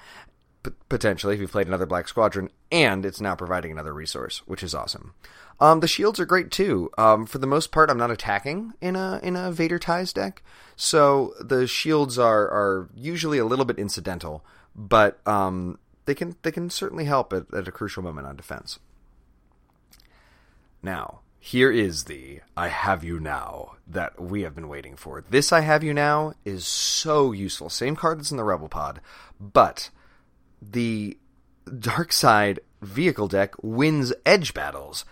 potentially 0.89 1.35
if 1.35 1.41
you've 1.41 1.51
played 1.51 1.67
another 1.67 1.85
Black 1.85 2.07
Squadron, 2.07 2.49
and 2.71 3.05
it's 3.05 3.21
now 3.21 3.35
providing 3.35 3.71
another 3.71 3.93
resource, 3.93 4.41
which 4.45 4.63
is 4.63 4.75
awesome. 4.75 5.13
Um, 5.59 5.79
the 5.79 5.87
shields 5.87 6.19
are 6.19 6.25
great 6.25 6.51
too. 6.51 6.91
Um, 6.97 7.25
for 7.25 7.37
the 7.37 7.47
most 7.47 7.71
part, 7.71 7.89
I'm 7.89 7.97
not 7.97 8.11
attacking 8.11 8.73
in 8.81 8.95
a 8.95 9.19
in 9.23 9.35
a 9.35 9.51
Vader 9.51 9.79
ties 9.79 10.11
deck, 10.11 10.43
so 10.75 11.33
the 11.39 11.67
shields 11.67 12.19
are 12.19 12.43
are 12.43 12.89
usually 12.95 13.37
a 13.37 13.45
little 13.45 13.65
bit 13.65 13.79
incidental, 13.79 14.43
but 14.75 15.25
um, 15.27 15.79
they 16.05 16.13
can 16.15 16.35
they 16.41 16.51
can 16.51 16.69
certainly 16.69 17.05
help 17.05 17.31
at, 17.31 17.45
at 17.53 17.67
a 17.67 17.71
crucial 17.71 18.03
moment 18.03 18.27
on 18.27 18.35
defense. 18.35 18.79
Now, 20.83 21.21
here 21.39 21.71
is 21.71 22.03
the 22.03 22.41
I 22.57 22.67
have 22.69 23.03
you 23.03 23.19
now 23.19 23.75
that 23.87 24.19
we 24.19 24.41
have 24.41 24.55
been 24.55 24.67
waiting 24.67 24.95
for. 24.95 25.23
This 25.29 25.53
I 25.53 25.61
have 25.61 25.83
you 25.83 25.93
now 25.93 26.33
is 26.43 26.65
so 26.65 27.31
useful. 27.31 27.69
Same 27.69 27.95
card 27.95 28.19
that's 28.19 28.31
in 28.31 28.37
the 28.37 28.43
Rebel 28.43 28.67
Pod, 28.67 28.99
but 29.39 29.89
the 30.71 31.17
dark 31.79 32.11
side 32.11 32.59
vehicle 32.81 33.27
deck 33.27 33.53
wins 33.61 34.13
edge 34.25 34.53
battles 34.53 35.05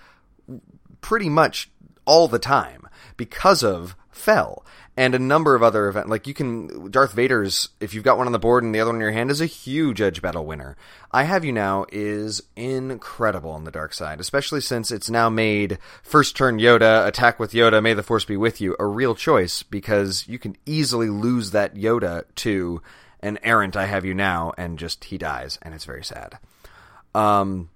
pretty 1.02 1.30
much 1.30 1.70
all 2.06 2.28
the 2.28 2.40
time 2.40 2.88
because 3.18 3.64
of 3.64 3.96
Fel 4.12 4.64
and 4.96 5.16
a 5.16 5.20
number 5.20 5.56
of 5.56 5.64
other 5.64 5.88
events. 5.88 6.10
Like 6.10 6.28
you 6.28 6.34
can 6.34 6.92
Darth 6.92 7.14
Vader's 7.14 7.70
if 7.80 7.94
you've 7.94 8.04
got 8.04 8.18
one 8.18 8.28
on 8.28 8.34
the 8.34 8.40
board 8.40 8.64
and 8.64 8.74
the 8.74 8.80
other 8.80 8.90
one 8.90 8.98
in 8.98 9.02
your 9.02 9.12
hand 9.12 9.32
is 9.32 9.42
a 9.42 9.48
huge 9.48 10.02
edge 10.02 10.22
battle 10.22 10.46
winner. 10.46 10.78
I 11.12 11.24
have 11.24 11.44
you 11.44 11.52
now 11.52 11.86
is 11.92 12.44
incredible 12.56 13.52
on 13.52 13.64
the 13.64 13.72
dark 13.72 13.94
side, 13.94 14.20
especially 14.20 14.62
since 14.62 14.92
it's 14.92 15.10
now 15.10 15.30
made 15.30 15.80
first 16.04 16.36
turn 16.36 16.60
Yoda 16.60 17.08
attack 17.08 17.40
with 17.40 17.54
Yoda. 17.54 17.82
May 17.82 17.94
the 17.94 18.04
Force 18.04 18.26
be 18.26 18.38
with 18.38 18.62
you 18.62 18.76
a 18.80 18.86
real 18.86 19.16
choice 19.16 19.64
because 19.64 20.28
you 20.28 20.38
can 20.38 20.56
easily 20.66 21.10
lose 21.10 21.52
that 21.52 21.76
Yoda 21.76 22.26
to 22.36 22.82
an 23.24 23.40
errant 23.42 23.76
I 23.76 23.86
have 23.86 24.06
you 24.06 24.14
now, 24.14 24.54
and 24.58 24.78
just 24.78 25.06
he 25.06 25.18
dies, 25.18 25.58
and 25.62 25.74
it's 25.74 25.86
very 25.86 26.04
sad. 26.04 26.38
Um, 27.16 27.70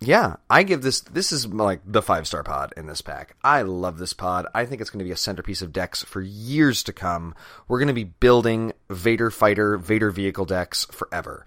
yeah, 0.00 0.36
I 0.50 0.62
give 0.62 0.82
this. 0.82 1.00
This 1.00 1.32
is 1.32 1.46
like 1.46 1.80
the 1.86 2.02
five 2.02 2.26
star 2.26 2.42
pod 2.42 2.72
in 2.76 2.86
this 2.86 3.00
pack. 3.00 3.36
I 3.42 3.62
love 3.62 3.98
this 3.98 4.12
pod. 4.12 4.46
I 4.54 4.66
think 4.66 4.80
it's 4.80 4.90
going 4.90 4.98
to 4.98 5.04
be 5.04 5.12
a 5.12 5.16
centerpiece 5.16 5.62
of 5.62 5.72
decks 5.72 6.02
for 6.02 6.20
years 6.20 6.82
to 6.84 6.92
come. 6.92 7.34
We're 7.66 7.78
going 7.78 7.88
to 7.88 7.94
be 7.94 8.04
building 8.04 8.72
Vader 8.90 9.30
fighter, 9.30 9.78
Vader 9.78 10.10
vehicle 10.10 10.44
decks 10.44 10.84
forever. 10.86 11.46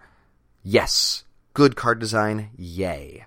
Yes, 0.64 1.24
good 1.54 1.76
card 1.76 2.00
design. 2.00 2.50
Yay. 2.58 3.26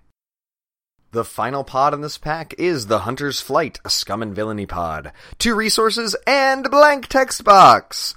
The 1.12 1.24
final 1.24 1.64
pod 1.64 1.92
in 1.92 2.02
this 2.02 2.18
pack 2.18 2.54
is 2.56 2.86
the 2.86 3.00
Hunter's 3.00 3.40
Flight, 3.40 3.80
a 3.84 3.90
scum 3.90 4.22
and 4.22 4.34
villainy 4.34 4.66
pod. 4.66 5.12
Two 5.38 5.56
resources 5.56 6.14
and 6.24 6.70
blank 6.70 7.08
text 7.08 7.42
box 7.42 8.14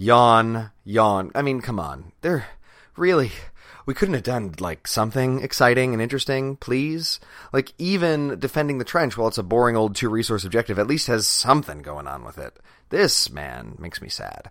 yawn, 0.00 0.70
yawn. 0.82 1.30
I 1.34 1.42
mean, 1.42 1.60
come 1.60 1.78
on. 1.78 2.12
They're 2.22 2.46
really 2.96 3.30
we 3.86 3.94
couldn't 3.94 4.14
have 4.14 4.22
done 4.22 4.54
like 4.58 4.86
something 4.86 5.42
exciting 5.42 5.92
and 5.92 6.02
interesting, 6.02 6.56
please? 6.56 7.20
Like 7.52 7.72
even 7.78 8.38
defending 8.38 8.78
the 8.78 8.84
trench 8.84 9.16
while 9.16 9.28
it's 9.28 9.38
a 9.38 9.42
boring 9.42 9.76
old 9.76 9.94
two 9.94 10.08
resource 10.08 10.44
objective 10.44 10.78
at 10.78 10.86
least 10.86 11.08
has 11.08 11.26
something 11.26 11.82
going 11.82 12.06
on 12.06 12.24
with 12.24 12.38
it. 12.38 12.58
This 12.88 13.30
man 13.30 13.76
makes 13.78 14.00
me 14.00 14.08
sad. 14.08 14.50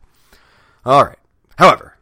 All 0.85 1.03
right. 1.03 1.19
However, 1.57 1.95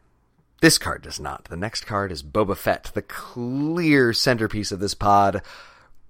this 0.60 0.76
card 0.78 1.02
does 1.02 1.18
not. 1.18 1.44
The 1.44 1.56
next 1.56 1.86
card 1.86 2.12
is 2.12 2.22
Boba 2.22 2.56
Fett, 2.56 2.90
the 2.92 3.02
clear 3.02 4.12
centerpiece 4.12 4.72
of 4.72 4.80
this 4.80 4.94
pod. 4.94 5.42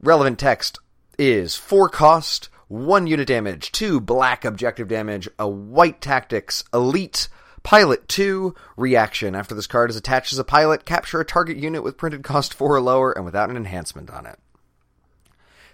Relevant 0.00 0.38
text 0.38 0.78
is 1.18 1.54
four 1.54 1.88
cost, 1.88 2.48
one 2.68 3.06
unit 3.06 3.26
damage, 3.26 3.72
two 3.72 4.00
black 4.00 4.44
objective 4.44 4.88
damage, 4.88 5.28
a 5.38 5.48
white 5.48 6.00
tactics, 6.00 6.64
elite, 6.72 7.28
pilot 7.62 8.08
two, 8.08 8.54
reaction. 8.76 9.34
After 9.34 9.54
this 9.54 9.66
card 9.66 9.90
is 9.90 9.96
attached 9.96 10.32
as 10.32 10.38
a 10.38 10.44
pilot, 10.44 10.84
capture 10.84 11.20
a 11.20 11.24
target 11.24 11.56
unit 11.56 11.82
with 11.82 11.96
printed 11.96 12.22
cost 12.22 12.54
four 12.54 12.76
or 12.76 12.80
lower 12.80 13.12
and 13.12 13.24
without 13.24 13.50
an 13.50 13.56
enhancement 13.56 14.10
on 14.10 14.26
it. 14.26 14.38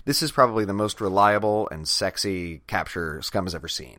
This 0.06 0.22
is 0.22 0.32
probably 0.32 0.66
the 0.66 0.74
most 0.74 1.00
reliable 1.00 1.66
and 1.70 1.88
sexy 1.88 2.60
capture 2.66 3.22
Scum 3.22 3.46
has 3.46 3.54
ever 3.54 3.68
seen. 3.68 3.98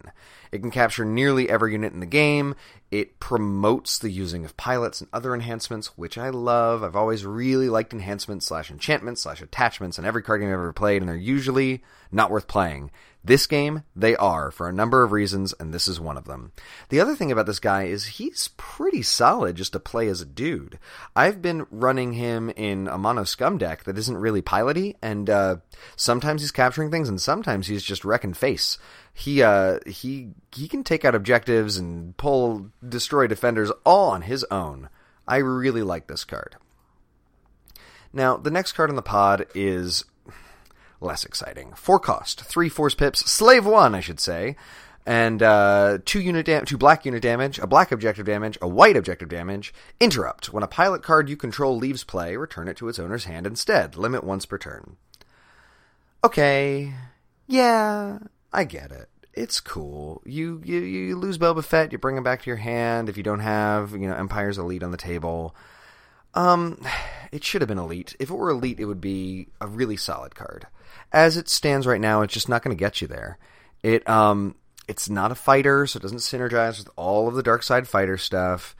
It 0.52 0.60
can 0.60 0.70
capture 0.70 1.04
nearly 1.04 1.50
every 1.50 1.72
unit 1.72 1.94
in 1.94 2.00
the 2.00 2.06
game. 2.06 2.54
It 2.92 3.20
promotes 3.20 3.98
the 3.98 4.12
using 4.12 4.46
of 4.46 4.56
pilots 4.56 5.02
and 5.02 5.10
other 5.12 5.34
enhancements, 5.34 5.98
which 5.98 6.16
I 6.16 6.30
love. 6.30 6.84
I've 6.84 6.96
always 6.96 7.26
really 7.26 7.70
liked 7.70 7.92
enhancements 7.92 8.46
slash 8.46 8.70
enchantments 8.70 9.22
slash 9.22 9.42
attachments 9.42 9.98
in 9.98 10.06
every 10.06 10.22
card 10.22 10.42
game 10.42 10.50
I've 10.50 10.54
ever 10.54 10.74
played, 10.74 11.02
and 11.02 11.10
they're 11.10 11.16
usually 11.16 11.82
not 12.12 12.30
worth 12.30 12.48
playing. 12.48 12.92
This 13.26 13.48
game, 13.48 13.82
they 13.96 14.16
are, 14.16 14.52
for 14.52 14.70
a 14.70 14.74
number 14.74 15.02
of 15.02 15.12
reasons, 15.12 15.52
and 15.60 15.74
this 15.74 15.88
is 15.88 16.00
one 16.00 16.16
of 16.16 16.26
them. 16.26 16.52
The 16.90 17.00
other 17.00 17.16
thing 17.16 17.32
about 17.32 17.48
this 17.48 17.58
guy 17.58 17.86
is 17.86 18.06
he's 18.06 18.52
pretty 18.56 19.02
solid 19.02 19.56
just 19.56 19.74
to 19.74 19.80
play 19.80 20.08
as 20.10 20.22
a 20.22 20.26
dude. 20.26 20.78
I've 21.16 21.42
been 21.42 21.66
running 21.72 22.14
him 22.14 22.52
in 22.52 22.88
a 22.88 23.00
mono 23.00 23.24
scum 23.24 23.58
deck 23.58 23.86
that 23.86 23.98
isn't 23.98 24.18
really 24.18 24.44
piloty, 24.44 24.94
and 25.02 25.28
uh, 25.28 25.56
sometimes 25.96 26.44
he's 26.44 26.52
capturing 26.52 26.92
things, 26.92 27.10
and 27.10 27.20
sometimes 27.20 27.66
he's 27.66 27.82
just 27.82 28.06
wrecking 28.06 28.36
face. 28.36 28.78
He 29.12 29.42
uh, 29.42 29.80
he 29.88 30.30
he 30.54 30.68
can 30.68 30.84
take 30.84 31.04
out 31.04 31.16
objectives 31.16 31.78
and 31.78 32.16
pull 32.18 32.70
destroy 32.88 33.26
defenders 33.26 33.72
all 33.84 34.12
on 34.12 34.22
his 34.22 34.46
own. 34.52 34.90
I 35.28 35.38
really 35.38 35.82
like 35.82 36.06
this 36.06 36.26
card. 36.26 36.58
Now, 38.14 38.38
the 38.38 38.52
next 38.52 38.74
card 38.74 38.92
in 38.92 38.96
the 38.96 39.02
pod 39.02 39.48
is 39.56 40.06
less 41.02 41.24
exciting. 41.24 41.74
Four 41.74 42.00
cost, 42.00 42.42
three 42.42 42.70
force 42.70 42.96
pips, 42.96 43.20
slave 43.32 43.66
one, 43.66 43.96
I 43.96 44.00
should 44.00 44.20
say, 44.20 44.56
and 45.06 45.44
uh, 45.44 46.00
two 46.06 46.20
unit 46.20 46.48
two 46.66 46.78
black 46.78 47.06
unit 47.06 47.22
damage, 47.22 47.60
a 47.60 47.68
black 47.68 47.92
objective 47.92 48.26
damage, 48.26 48.58
a 48.62 48.68
white 48.68 48.98
objective 48.98 49.30
damage. 49.30 49.74
Interrupt: 50.00 50.52
When 50.52 50.64
a 50.64 50.68
pilot 50.68 51.04
card 51.04 51.30
you 51.30 51.38
control 51.38 51.78
leaves 51.78 52.04
play, 52.04 52.36
return 52.36 52.68
it 52.68 52.78
to 52.78 52.90
its 52.90 53.00
owner's 53.00 53.26
hand 53.26 53.46
instead. 53.46 53.96
Limit 53.96 54.24
once 54.24 54.46
per 54.46 54.58
turn. 54.58 54.98
Okay, 56.24 56.94
yeah, 57.48 58.20
I 58.52 58.64
get 58.64 58.92
it. 58.92 59.10
It's 59.34 59.60
cool. 59.60 60.22
You 60.26 60.62
you 60.64 60.80
you 60.80 61.16
lose 61.18 61.38
Boba 61.38 61.64
Fett, 61.64 61.92
you 61.92 61.98
bring 61.98 62.18
him 62.18 62.24
back 62.24 62.42
to 62.42 62.50
your 62.50 62.58
hand. 62.58 63.10
If 63.10 63.18
you 63.18 63.24
don't 63.24 63.42
have 63.42 63.92
you 63.92 64.08
know 64.08 64.16
Empire's 64.16 64.58
Elite 64.58 64.84
on 64.84 64.92
the 64.92 64.98
table. 64.98 65.56
Um, 66.36 66.82
it 67.32 67.44
should 67.44 67.62
have 67.62 67.70
been 67.70 67.80
elite. 67.80 68.16
If 68.20 68.30
it 68.30 68.36
were 68.36 68.50
elite, 68.50 68.80
it 68.80 68.86
would 68.86 69.02
be 69.02 69.48
a 69.62 69.68
really 69.68 69.98
solid 69.98 70.36
card. 70.36 70.68
As 71.12 71.38
it 71.38 71.50
stands 71.50 71.88
right 71.88 72.02
now, 72.02 72.22
it's 72.22 72.34
just 72.34 72.50
not 72.50 72.64
going 72.64 72.76
to 72.76 72.80
get 72.80 73.02
you 73.02 73.08
there. 73.08 73.38
It 73.84 74.08
um, 74.10 74.56
it's 74.88 75.10
not 75.10 75.32
a 75.32 75.36
fighter, 75.36 75.88
so 75.88 75.98
it 75.98 76.02
doesn't 76.02 76.20
synergize 76.20 76.78
with 76.78 76.90
all 76.96 77.28
of 77.28 77.36
the 77.36 77.44
dark 77.44 77.64
side 77.64 77.88
fighter 77.88 78.18
stuff. 78.18 78.76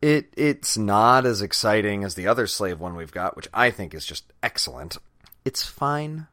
It 0.00 0.32
it's 0.36 0.76
not 0.76 1.26
as 1.26 1.42
exciting 1.42 2.04
as 2.04 2.14
the 2.14 2.26
other 2.26 2.46
slave 2.46 2.80
one 2.80 2.96
we've 2.96 3.12
got, 3.12 3.36
which 3.36 3.48
I 3.52 3.70
think 3.70 3.94
is 3.94 4.06
just 4.06 4.32
excellent. 4.42 4.98
It's 5.44 5.64
fine. 5.64 6.26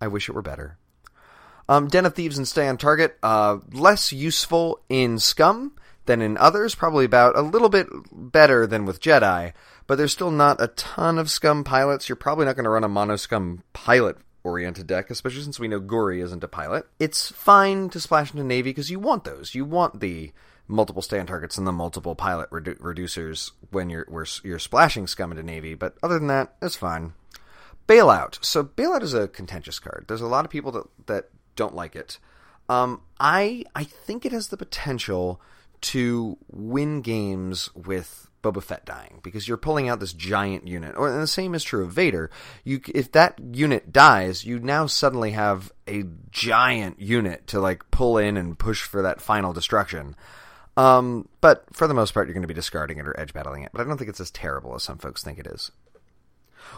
I 0.00 0.08
wish 0.08 0.28
it 0.28 0.34
were 0.34 0.42
better. 0.42 0.78
Um, 1.68 1.88
Den 1.88 2.06
of 2.06 2.14
Thieves 2.14 2.38
and 2.38 2.48
Stay 2.48 2.66
on 2.68 2.76
Target, 2.76 3.16
uh, 3.22 3.58
less 3.72 4.12
useful 4.12 4.80
in 4.88 5.18
Scum 5.18 5.72
than 6.06 6.20
in 6.20 6.36
others, 6.36 6.74
probably 6.74 7.04
about 7.04 7.36
a 7.36 7.42
little 7.42 7.68
bit 7.68 7.86
better 8.10 8.66
than 8.66 8.84
with 8.84 9.00
Jedi, 9.00 9.52
but 9.86 9.96
there's 9.96 10.12
still 10.12 10.32
not 10.32 10.60
a 10.60 10.66
ton 10.68 11.18
of 11.18 11.30
Scum 11.30 11.62
pilots. 11.62 12.08
You're 12.08 12.16
probably 12.16 12.46
not 12.46 12.56
going 12.56 12.64
to 12.64 12.70
run 12.70 12.84
a 12.84 12.88
mono 12.88 13.16
Scum 13.16 13.62
pilot 13.72 14.18
oriented 14.44 14.86
deck, 14.86 15.10
especially 15.10 15.42
since 15.42 15.60
we 15.60 15.68
know 15.68 15.80
Guri 15.80 16.22
isn't 16.22 16.44
a 16.44 16.48
pilot. 16.48 16.86
It's 16.98 17.30
fine 17.30 17.88
to 17.90 18.00
splash 18.00 18.32
into 18.32 18.44
Navy 18.44 18.70
because 18.70 18.90
you 18.90 18.98
want 18.98 19.24
those. 19.24 19.54
You 19.54 19.64
want 19.64 20.00
the 20.00 20.32
multiple 20.68 21.02
stand 21.02 21.28
targets 21.28 21.58
and 21.58 21.66
the 21.66 21.72
multiple 21.72 22.14
pilot 22.14 22.50
redu- 22.50 22.78
reducers 22.78 23.52
when 23.70 23.90
you're 23.90 24.06
you're 24.42 24.58
splashing 24.58 25.06
scum 25.06 25.30
into 25.30 25.42
navy. 25.42 25.74
But 25.74 25.96
other 26.02 26.18
than 26.18 26.28
that, 26.28 26.54
it's 26.60 26.76
fine. 26.76 27.12
Bailout. 27.86 28.42
So 28.44 28.64
bailout 28.64 29.02
is 29.02 29.14
a 29.14 29.28
contentious 29.28 29.78
card. 29.78 30.06
There's 30.08 30.20
a 30.20 30.26
lot 30.26 30.44
of 30.44 30.50
people 30.50 30.72
that 30.72 30.86
that 31.06 31.28
don't 31.56 31.74
like 31.74 31.94
it. 31.94 32.18
Um, 32.68 33.02
I 33.20 33.64
I 33.74 33.84
think 33.84 34.24
it 34.24 34.32
has 34.32 34.48
the 34.48 34.56
potential 34.56 35.40
to 35.82 36.38
win 36.50 37.02
games 37.02 37.70
with 37.74 38.28
Boba 38.42 38.62
Fett 38.62 38.84
dying 38.84 39.20
because 39.22 39.46
you're 39.46 39.56
pulling 39.56 39.88
out 39.88 40.00
this 40.00 40.12
giant 40.12 40.66
unit. 40.66 40.94
Or 40.96 41.08
and 41.08 41.22
the 41.22 41.26
same 41.26 41.54
is 41.54 41.64
true 41.64 41.84
of 41.84 41.92
Vader. 41.92 42.30
You 42.64 42.80
if 42.94 43.12
that 43.12 43.38
unit 43.52 43.92
dies, 43.92 44.44
you 44.44 44.58
now 44.58 44.86
suddenly 44.86 45.32
have 45.32 45.72
a 45.86 46.04
giant 46.30 47.00
unit 47.00 47.46
to 47.48 47.60
like 47.60 47.90
pull 47.90 48.18
in 48.18 48.36
and 48.36 48.58
push 48.58 48.82
for 48.82 49.02
that 49.02 49.20
final 49.20 49.52
destruction. 49.52 50.16
Um, 50.76 51.28
but 51.40 51.64
for 51.72 51.86
the 51.86 51.94
most 51.94 52.14
part, 52.14 52.26
you're 52.26 52.34
going 52.34 52.42
to 52.42 52.48
be 52.48 52.54
discarding 52.54 52.98
it 52.98 53.06
or 53.06 53.18
edge 53.18 53.32
battling 53.32 53.62
it. 53.62 53.70
But 53.72 53.82
I 53.82 53.84
don't 53.84 53.98
think 53.98 54.10
it's 54.10 54.20
as 54.20 54.30
terrible 54.30 54.74
as 54.74 54.82
some 54.82 54.98
folks 54.98 55.22
think 55.22 55.38
it 55.38 55.46
is. 55.46 55.70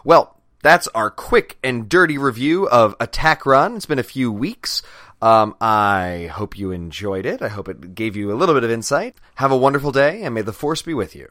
Well, 0.05 0.40
that's 0.62 0.88
our 0.88 1.11
quick 1.11 1.59
and 1.62 1.88
dirty 1.88 2.18
review 2.18 2.68
of 2.68 2.96
Attack 2.98 3.46
Run. 3.46 3.77
It's 3.77 3.87
been 3.87 3.98
a 3.98 4.03
few 4.03 4.33
weeks. 4.33 4.83
Um, 5.22 5.55
I 5.61 6.31
hope 6.33 6.59
you 6.59 6.70
enjoyed 6.70 7.27
it. 7.27 7.40
I 7.40 7.48
hope 7.48 7.68
it 7.68 7.94
gave 7.94 8.16
you 8.16 8.33
a 8.33 8.35
little 8.35 8.55
bit 8.55 8.64
of 8.64 8.70
insight. 8.70 9.16
Have 9.37 9.53
a 9.53 9.57
wonderful 9.57 9.92
day, 9.92 10.22
and 10.22 10.35
may 10.35 10.42
the 10.42 10.53
Force 10.53 10.83
be 10.83 10.94
with 10.94 11.14
you. 11.14 11.29